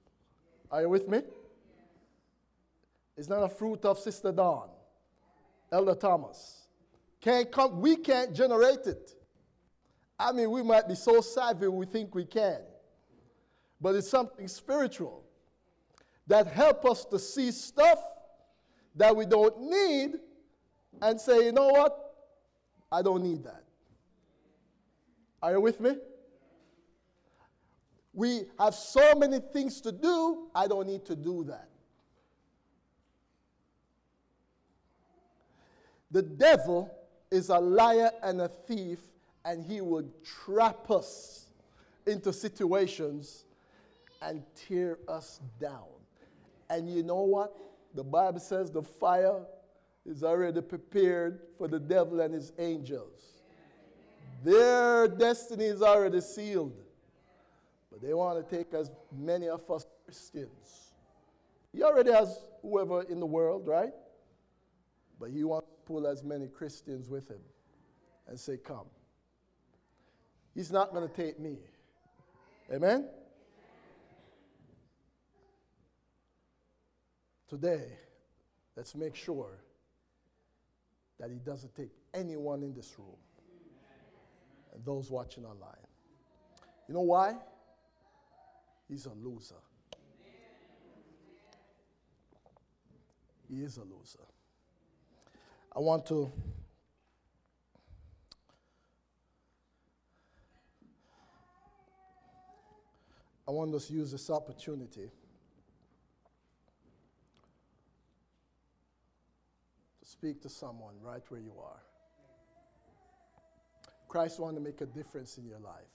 Are 0.71 0.81
you 0.81 0.89
with 0.89 1.07
me? 1.07 1.21
It's 3.15 3.29
not 3.29 3.43
a 3.43 3.49
fruit 3.49 3.85
of 3.85 3.97
Sister 3.97 4.31
Dawn, 4.31 4.69
Elder 5.71 5.95
Thomas. 5.95 6.67
Can't 7.21 7.51
come, 7.51 7.81
we 7.81 7.95
can't 7.95 8.33
generate 8.33 8.85
it. 8.85 9.13
I 10.19 10.31
mean, 10.31 10.51
we 10.51 10.63
might 10.63 10.87
be 10.87 10.95
so 10.95 11.21
savvy 11.21 11.67
we 11.67 11.85
think 11.85 12.13
we 12.13 12.25
can, 12.25 12.59
but 13.79 13.95
it's 13.95 14.09
something 14.09 14.47
spiritual 14.47 15.23
that 16.27 16.47
help 16.47 16.85
us 16.85 17.05
to 17.05 17.19
see 17.19 17.51
stuff 17.51 17.99
that 18.95 19.15
we 19.15 19.25
don't 19.25 19.61
need 19.61 20.15
and 21.01 21.19
say, 21.19 21.45
you 21.45 21.51
know 21.51 21.67
what? 21.67 22.15
I 22.91 23.01
don't 23.01 23.23
need 23.23 23.43
that. 23.43 23.63
Are 25.41 25.51
you 25.53 25.61
with 25.61 25.79
me? 25.79 25.91
We 28.13 28.45
have 28.59 28.73
so 28.73 29.13
many 29.13 29.39
things 29.39 29.79
to 29.81 29.91
do, 29.91 30.47
I 30.55 30.65
don't 30.67 30.87
need 30.87 31.05
to 31.05 31.15
do 31.15 31.43
that. 31.43 31.69
The 36.09 36.23
devil 36.23 36.89
is 37.29 37.49
a 37.49 37.59
liar 37.59 38.09
and 38.23 38.41
a 38.41 38.47
thief, 38.47 38.99
and 39.45 39.63
he 39.63 39.81
will 39.81 40.05
trap 40.23 40.89
us 40.89 41.45
into 42.07 42.33
situations 42.33 43.43
and 44.21 44.43
tear 44.55 44.97
us 45.07 45.39
down. 45.59 45.85
And 46.69 46.89
you 46.89 47.03
know 47.03 47.21
what? 47.21 47.55
The 47.93 48.03
Bible 48.03 48.39
says 48.39 48.71
the 48.71 48.81
fire 48.81 49.45
is 50.05 50.23
already 50.23 50.61
prepared 50.61 51.39
for 51.57 51.67
the 51.67 51.79
devil 51.79 52.19
and 52.21 52.33
his 52.33 52.53
angels. 52.59 53.41
Their 54.43 55.07
destiny 55.07 55.65
is 55.65 55.81
already 55.81 56.21
sealed. 56.21 56.77
But 57.91 58.01
they 58.01 58.13
want 58.13 58.47
to 58.47 58.55
take 58.55 58.73
as 58.73 58.91
many 59.11 59.49
of 59.49 59.69
us 59.69 59.85
Christians. 60.05 60.93
He 61.73 61.83
already 61.83 62.11
has 62.11 62.39
whoever 62.61 63.01
in 63.03 63.19
the 63.19 63.25
world, 63.25 63.67
right? 63.67 63.91
But 65.19 65.31
he 65.31 65.43
wants 65.43 65.67
to 65.67 65.75
pull 65.85 66.07
as 66.07 66.23
many 66.23 66.47
Christians 66.47 67.09
with 67.09 67.29
him 67.29 67.41
and 68.27 68.39
say, 68.39 68.57
Come. 68.57 68.85
He's 70.55 70.71
not 70.71 70.93
going 70.93 71.07
to 71.07 71.13
take 71.13 71.39
me. 71.39 71.57
Amen? 72.73 73.09
Today, 77.47 77.85
let's 78.75 78.93
make 78.93 79.15
sure 79.15 79.51
that 81.19 81.29
he 81.31 81.37
doesn't 81.37 81.73
take 81.75 81.91
anyone 82.13 82.61
in 82.61 82.73
this 82.73 82.93
room 82.97 83.15
and 84.73 84.83
those 84.85 85.09
watching 85.09 85.45
online. 85.45 85.85
You 86.87 86.93
know 86.93 87.01
why? 87.01 87.35
He's 88.89 89.05
a 89.05 89.13
loser. 89.13 89.55
He 93.49 93.63
is 93.63 93.77
a 93.77 93.81
loser. 93.81 94.19
I 95.75 95.79
want 95.79 96.05
to 96.07 96.31
I 103.47 103.51
want 103.51 103.73
us 103.73 103.87
to 103.87 103.93
use 103.93 104.11
this 104.11 104.29
opportunity 104.29 105.09
to 110.01 110.06
speak 110.17 110.41
to 110.41 110.49
someone 110.49 110.95
right 110.99 111.21
where 111.29 111.39
you 111.39 111.53
are. 111.63 111.83
Christ 114.07 114.39
wants 114.39 114.57
to 114.57 114.63
make 114.63 114.81
a 114.81 114.87
difference 114.87 115.37
in 115.37 115.45
your 115.45 115.59
life. 115.59 115.93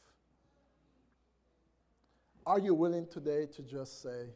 Are 2.47 2.61
you 2.61 2.73
willing 2.73 3.09
today 3.09 3.47
to 3.57 3.63
just 3.63 4.01
say, 4.01 4.27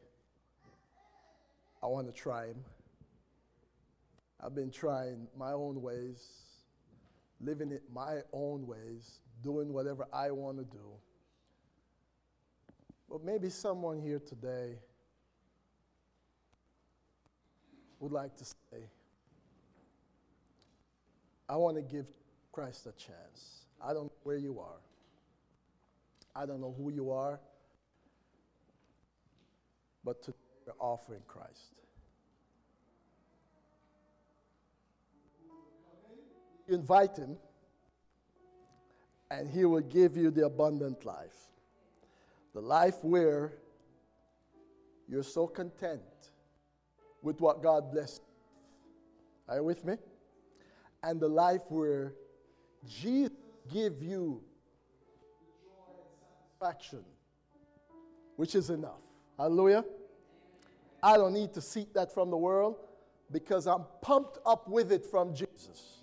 I 1.81 1.87
want 1.87 2.13
to 2.13 2.13
try 2.13 2.47
Him? 2.47 2.57
I've 4.45 4.57
been 4.57 4.73
trying 4.73 5.29
my 5.39 5.53
own 5.53 5.81
ways, 5.81 6.21
living 7.41 7.71
it 7.71 7.83
my 7.95 8.23
own 8.33 8.67
ways, 8.67 9.21
doing 9.45 9.73
whatever 9.73 10.09
I 10.13 10.33
want 10.33 10.59
to 10.59 10.65
do. 10.65 10.89
But 13.09 13.25
maybe 13.25 13.51
someone 13.51 14.01
here 14.01 14.19
today 14.19 14.79
would 18.01 18.11
like 18.11 18.37
to 18.39 18.45
say, 18.45 18.89
I 21.49 21.57
want 21.57 21.77
to 21.77 21.83
give 21.83 22.07
Christ 22.53 22.87
a 22.87 22.93
chance. 22.93 23.67
I 23.81 23.93
don't 23.93 24.05
know 24.05 24.13
where 24.25 24.37
you 24.37 24.59
are. 24.59 24.81
I 26.35 26.47
don't 26.47 26.61
know 26.61 26.75
who 26.77 26.91
you 26.91 27.11
are. 27.11 27.41
But 30.05 30.23
today 30.23 30.37
we're 30.67 30.73
offering 30.81 31.23
Christ. 31.27 31.75
You 36.69 36.75
invite 36.75 37.17
him, 37.17 37.37
and 39.31 39.49
he 39.49 39.65
will 39.65 39.81
give 39.81 40.17
you 40.17 40.31
the 40.31 40.47
abundant 40.47 41.05
life. 41.05 41.37
The 42.55 42.61
life 42.61 42.97
where 43.03 43.53
you're 45.09 45.23
so 45.23 45.47
content 45.47 46.01
with 47.23 47.41
what 47.41 47.63
God 47.63 47.93
blessed. 47.93 48.23
Are 49.49 49.57
you 49.57 49.65
with 49.65 49.85
me? 49.85 49.97
And 51.07 51.21
the 51.21 51.29
life 51.29 51.63
where 51.69 52.15
Jesus 52.85 53.31
give 53.73 54.03
you 54.03 54.43
the 54.99 55.29
joy 55.65 55.95
and 55.95 56.69
satisfaction, 56.69 57.05
which 58.35 58.57
is 58.57 58.71
enough. 58.71 59.03
Hallelujah. 59.39 59.85
I 61.01 61.17
don't 61.17 61.33
need 61.33 61.55
to 61.55 61.61
seek 61.61 61.95
that 61.95 62.13
from 62.13 62.31
the 62.31 62.37
world 62.37 62.77
because 63.31 63.69
I'm 63.69 63.85
pumped 64.03 64.39
up 64.45 64.69
with 64.69 64.91
it 64.91 65.05
from 65.05 65.33
Jesus. 65.33 66.01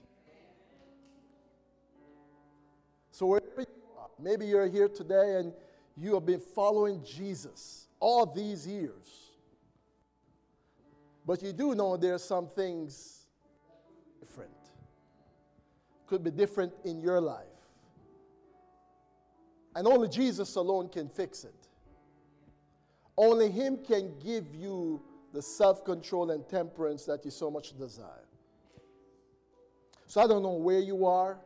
So, 3.11 3.25
wherever 3.25 3.61
you 3.61 3.83
are, 3.99 4.07
maybe 4.17 4.45
you're 4.45 4.69
here 4.69 4.87
today 4.87 5.35
and 5.35 5.51
you 5.97 6.13
have 6.13 6.25
been 6.25 6.39
following 6.39 7.03
Jesus 7.03 7.87
all 7.99 8.25
these 8.25 8.65
years. 8.65 9.31
But 11.25 11.43
you 11.43 11.51
do 11.51 11.75
know 11.75 11.97
there 11.97 12.13
are 12.13 12.19
some 12.19 12.47
things 12.47 13.25
different. 14.19 14.52
Could 16.13 16.23
be 16.23 16.29
different 16.29 16.73
in 16.85 17.01
your 17.01 17.19
life. 17.19 17.47
And 19.75 19.87
only 19.87 20.07
Jesus 20.07 20.53
alone 20.57 20.87
can 20.89 21.09
fix 21.09 21.43
it. 21.43 21.55
Only 23.17 23.49
Him 23.49 23.79
can 23.83 24.13
give 24.23 24.53
you 24.53 25.01
the 25.33 25.41
self 25.41 25.83
control 25.83 26.29
and 26.29 26.47
temperance 26.47 27.05
that 27.05 27.25
you 27.25 27.31
so 27.31 27.49
much 27.49 27.75
desire. 27.79 28.27
So 30.05 30.21
I 30.21 30.27
don't 30.27 30.43
know 30.43 30.53
where 30.53 30.77
you 30.77 31.07
are, 31.07 31.39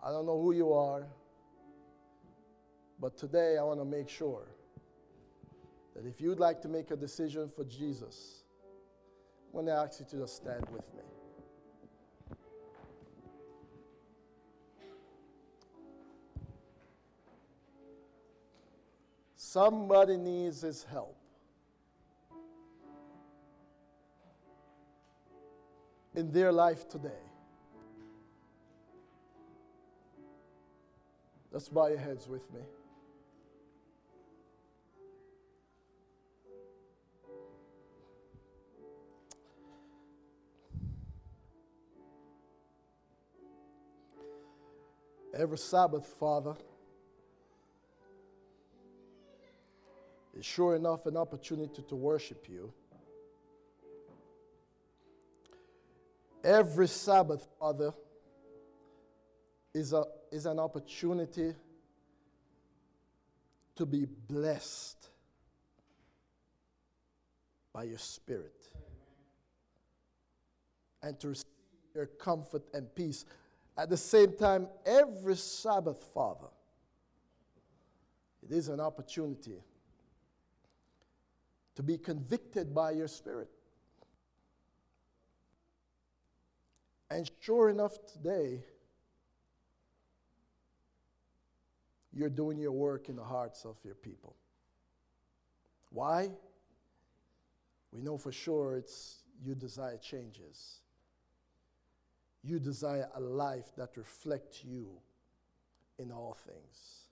I 0.00 0.12
don't 0.12 0.24
know 0.24 0.40
who 0.40 0.52
you 0.52 0.72
are, 0.72 1.04
but 3.00 3.16
today 3.16 3.56
I 3.58 3.64
want 3.64 3.80
to 3.80 3.84
make 3.84 4.08
sure 4.08 4.46
that 5.96 6.06
if 6.06 6.20
you'd 6.20 6.38
like 6.38 6.62
to 6.62 6.68
make 6.68 6.92
a 6.92 6.96
decision 6.96 7.48
for 7.48 7.64
Jesus, 7.64 8.44
I'm 9.48 9.54
going 9.54 9.66
to 9.66 9.72
ask 9.72 9.98
you 9.98 10.06
to 10.10 10.18
just 10.18 10.36
stand 10.36 10.64
with 10.70 10.84
me. 10.94 11.02
Somebody 19.52 20.16
needs 20.16 20.62
his 20.62 20.82
help. 20.84 21.14
In 26.14 26.32
their 26.32 26.50
life 26.50 26.88
today. 26.88 27.10
Let's 31.50 31.68
bow 31.68 31.88
your 31.88 31.98
heads 31.98 32.26
with 32.28 32.50
me. 32.50 32.60
Every 45.34 45.58
Sabbath, 45.58 46.06
Father, 46.18 46.54
is 50.42 50.46
sure 50.46 50.74
enough 50.74 51.06
an 51.06 51.16
opportunity 51.16 51.82
to 51.82 51.94
worship 51.94 52.48
you. 52.48 52.72
Every 56.42 56.88
Sabbath, 56.88 57.46
Father, 57.60 57.94
is, 59.72 59.92
a, 59.92 60.02
is 60.32 60.46
an 60.46 60.58
opportunity 60.58 61.54
to 63.76 63.86
be 63.86 64.04
blessed 64.04 65.10
by 67.72 67.84
your 67.84 67.98
Spirit 67.98 68.68
and 71.04 71.20
to 71.20 71.28
receive 71.28 71.44
your 71.94 72.06
comfort 72.06 72.64
and 72.74 72.92
peace. 72.96 73.24
At 73.78 73.90
the 73.90 73.96
same 73.96 74.32
time, 74.32 74.66
every 74.84 75.36
Sabbath, 75.36 76.02
Father, 76.12 76.48
it 78.42 78.50
is 78.50 78.66
an 78.66 78.80
opportunity 78.80 79.54
to 81.74 81.82
be 81.82 81.98
convicted 81.98 82.74
by 82.74 82.92
your 82.92 83.08
Spirit. 83.08 83.48
And 87.10 87.30
sure 87.40 87.68
enough, 87.68 87.98
today, 88.10 88.64
you're 92.12 92.30
doing 92.30 92.58
your 92.58 92.72
work 92.72 93.08
in 93.08 93.16
the 93.16 93.24
hearts 93.24 93.64
of 93.64 93.76
your 93.84 93.94
people. 93.94 94.36
Why? 95.90 96.30
We 97.92 98.00
know 98.00 98.16
for 98.16 98.32
sure 98.32 98.76
it's 98.76 99.24
you 99.44 99.54
desire 99.54 99.98
changes. 99.98 100.80
You 102.42 102.58
desire 102.58 103.08
a 103.14 103.20
life 103.20 103.72
that 103.76 103.96
reflects 103.96 104.64
you 104.64 104.88
in 105.98 106.10
all 106.10 106.36
things. 106.46 107.06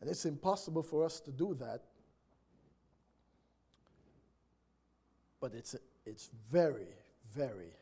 And 0.00 0.10
it's 0.10 0.24
impossible 0.24 0.82
for 0.82 1.04
us 1.04 1.20
to 1.20 1.30
do 1.30 1.54
that, 1.60 1.82
but 5.42 5.54
it's, 5.54 5.74
it's 6.06 6.30
very, 6.52 6.86
very 7.34 7.74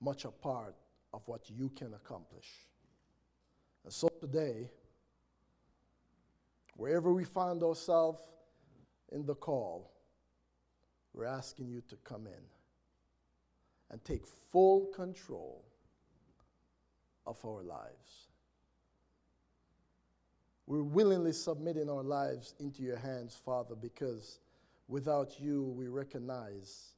much 0.00 0.24
a 0.24 0.30
part 0.30 0.74
of 1.12 1.20
what 1.26 1.50
you 1.50 1.70
can 1.76 1.92
accomplish. 1.92 2.48
And 3.84 3.92
so 3.92 4.08
today, 4.18 4.70
wherever 6.76 7.12
we 7.12 7.24
find 7.24 7.62
ourselves 7.62 8.22
in 9.12 9.26
the 9.26 9.34
call, 9.34 9.92
we're 11.12 11.26
asking 11.26 11.68
you 11.68 11.82
to 11.90 11.96
come 11.96 12.26
in 12.26 12.42
and 13.90 14.02
take 14.02 14.22
full 14.50 14.86
control 14.86 15.62
of 17.26 17.36
our 17.44 17.62
lives. 17.62 18.28
We're 20.66 20.82
willingly 20.82 21.32
submitting 21.32 21.90
our 21.90 22.04
lives 22.04 22.54
into 22.58 22.82
your 22.82 22.96
hands, 22.96 23.38
Father, 23.44 23.74
because 23.74 24.38
without 24.90 25.40
you, 25.40 25.62
we 25.76 25.86
recognize 25.86 26.90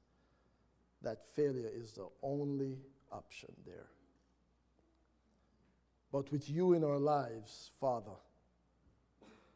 that 1.03 1.25
failure 1.37 1.69
is 1.73 1.93
the 1.93 2.09
only 2.23 2.79
option 3.13 3.51
there. 3.67 3.91
But 6.11 6.33
with 6.33 6.49
you 6.49 6.73
in 6.73 6.85
our 6.85 6.99
lives, 6.99 7.71
Father, 7.79 8.17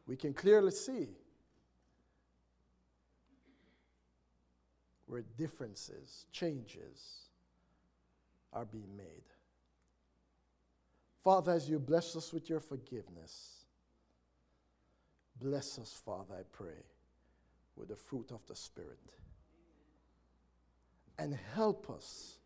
we 0.05 0.15
can 0.15 0.33
clearly 0.33 0.71
see 0.71 1.07
where 5.07 5.23
differences, 5.37 6.25
changes 6.31 7.29
are 8.53 8.65
being 8.65 8.95
made. 8.95 9.23
Father, 11.23 11.53
as 11.53 11.69
you 11.69 11.79
bless 11.79 12.15
us 12.15 12.31
with 12.31 12.49
your 12.49 12.59
forgiveness, 12.59 13.65
bless 15.39 15.79
us, 15.79 15.99
Father, 16.05 16.35
I 16.39 16.43
pray, 16.51 16.83
with 17.77 17.89
the 17.89 17.95
fruit 17.95 18.31
of 18.31 18.45
the 18.47 18.55
Spirit. 18.55 18.99
And 21.19 21.37
help 21.53 21.89
us 21.89 22.39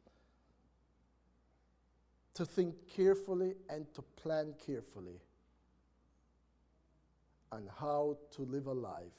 to 2.34 2.46
think 2.46 2.76
carefully 2.96 3.56
and 3.70 3.86
to 3.94 4.02
plan 4.02 4.54
carefully 4.66 5.20
on 7.52 7.70
how 7.80 8.18
to 8.36 8.44
live 8.44 8.68
a 8.68 8.74
life 8.74 9.12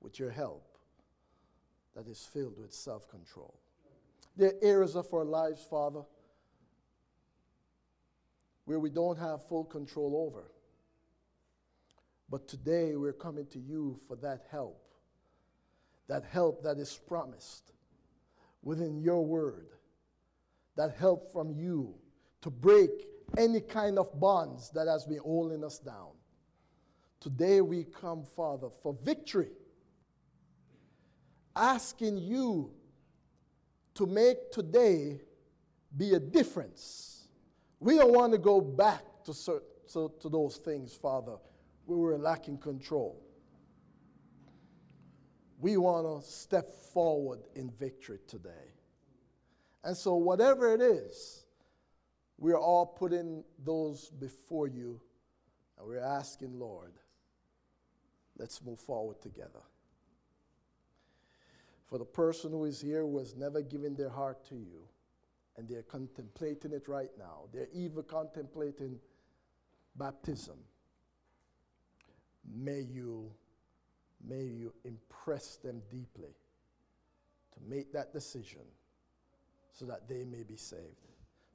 with 0.00 0.18
your 0.18 0.30
help 0.30 0.78
that 1.94 2.08
is 2.08 2.28
filled 2.32 2.58
with 2.58 2.72
self 2.72 3.08
control. 3.08 3.54
There 4.36 4.48
are 4.48 4.54
areas 4.62 4.96
of 4.96 5.12
our 5.12 5.24
lives, 5.24 5.64
Father, 5.68 6.02
where 8.64 8.78
we 8.78 8.90
don't 8.90 9.18
have 9.18 9.46
full 9.46 9.64
control 9.64 10.26
over. 10.26 10.50
But 12.28 12.48
today 12.48 12.96
we're 12.96 13.12
coming 13.12 13.46
to 13.48 13.58
you 13.58 14.00
for 14.08 14.16
that 14.16 14.46
help, 14.50 14.83
that 16.08 16.24
help 16.24 16.62
that 16.62 16.78
is 16.78 16.98
promised 17.06 17.72
within 18.62 19.00
your 19.00 19.24
word, 19.24 19.68
that 20.76 20.94
help 20.96 21.32
from 21.32 21.52
you 21.52 21.94
to 22.42 22.50
break 22.50 22.90
any 23.38 23.60
kind 23.60 23.98
of 23.98 24.18
bonds 24.20 24.70
that 24.70 24.86
has 24.86 25.04
been 25.04 25.18
holding 25.18 25.64
us 25.64 25.78
down. 25.78 26.10
Today 27.20 27.60
we 27.60 27.84
come, 27.84 28.24
Father, 28.24 28.68
for 28.82 28.96
victory 29.02 29.50
asking 31.56 32.18
you 32.18 32.70
to 33.94 34.06
make 34.06 34.50
today 34.50 35.20
be 35.96 36.14
a 36.14 36.20
difference. 36.20 37.28
We 37.80 37.96
don't 37.96 38.12
want 38.12 38.32
to 38.32 38.38
go 38.38 38.60
back 38.60 39.02
to, 39.24 39.32
to, 39.92 40.12
to 40.20 40.28
those 40.28 40.56
things, 40.56 40.94
Father, 40.94 41.36
where 41.86 41.98
we're 41.98 42.18
lacking 42.18 42.58
control. 42.58 43.23
We 45.58 45.76
want 45.76 46.22
to 46.22 46.28
step 46.28 46.70
forward 46.92 47.40
in 47.54 47.70
victory 47.70 48.18
today. 48.26 48.72
And 49.82 49.96
so, 49.96 50.14
whatever 50.16 50.74
it 50.74 50.80
is, 50.80 51.44
we're 52.38 52.58
all 52.58 52.86
putting 52.86 53.44
those 53.64 54.10
before 54.10 54.66
you, 54.66 55.00
and 55.78 55.86
we're 55.86 56.00
asking, 56.00 56.58
Lord, 56.58 56.92
let's 58.36 58.62
move 58.64 58.80
forward 58.80 59.20
together 59.22 59.60
for 61.86 61.98
the 61.98 62.04
person 62.04 62.50
who 62.50 62.64
is 62.64 62.80
here 62.80 63.02
who 63.02 63.18
has 63.18 63.36
never 63.36 63.62
given 63.62 63.94
their 63.94 64.08
heart 64.08 64.44
to 64.48 64.56
you 64.56 64.82
and 65.56 65.68
they're 65.68 65.82
contemplating 65.82 66.72
it 66.72 66.88
right 66.88 67.10
now. 67.18 67.42
They're 67.52 67.68
even 67.72 68.02
contemplating 68.02 68.98
baptism. 69.96 70.56
May 72.52 72.80
you, 72.80 73.30
may 74.28 74.42
you 74.42 74.72
impress 74.84 75.56
them 75.56 75.82
deeply 75.90 76.34
to 77.52 77.60
make 77.68 77.92
that 77.92 78.12
decision 78.12 78.62
so 79.72 79.84
that 79.84 80.08
they 80.08 80.24
may 80.24 80.42
be 80.42 80.56
saved. 80.56 81.08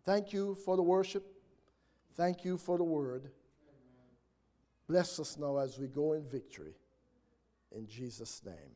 Thank 0.05 0.34
you 0.34 0.55
for 0.55 0.76
the 0.76 0.84
worship. 0.84 1.26
Thank 2.15 2.43
you 2.43 2.57
for 2.57 2.78
the 2.78 2.84
word. 2.84 3.32
Bless 4.88 5.20
us 5.20 5.38
now 5.38 5.57
as 5.57 5.78
we 5.78 5.88
go 5.88 6.13
in 6.13 6.24
victory. 6.24 6.74
In 7.76 7.88
Jesus' 7.88 8.41
name. 8.45 8.76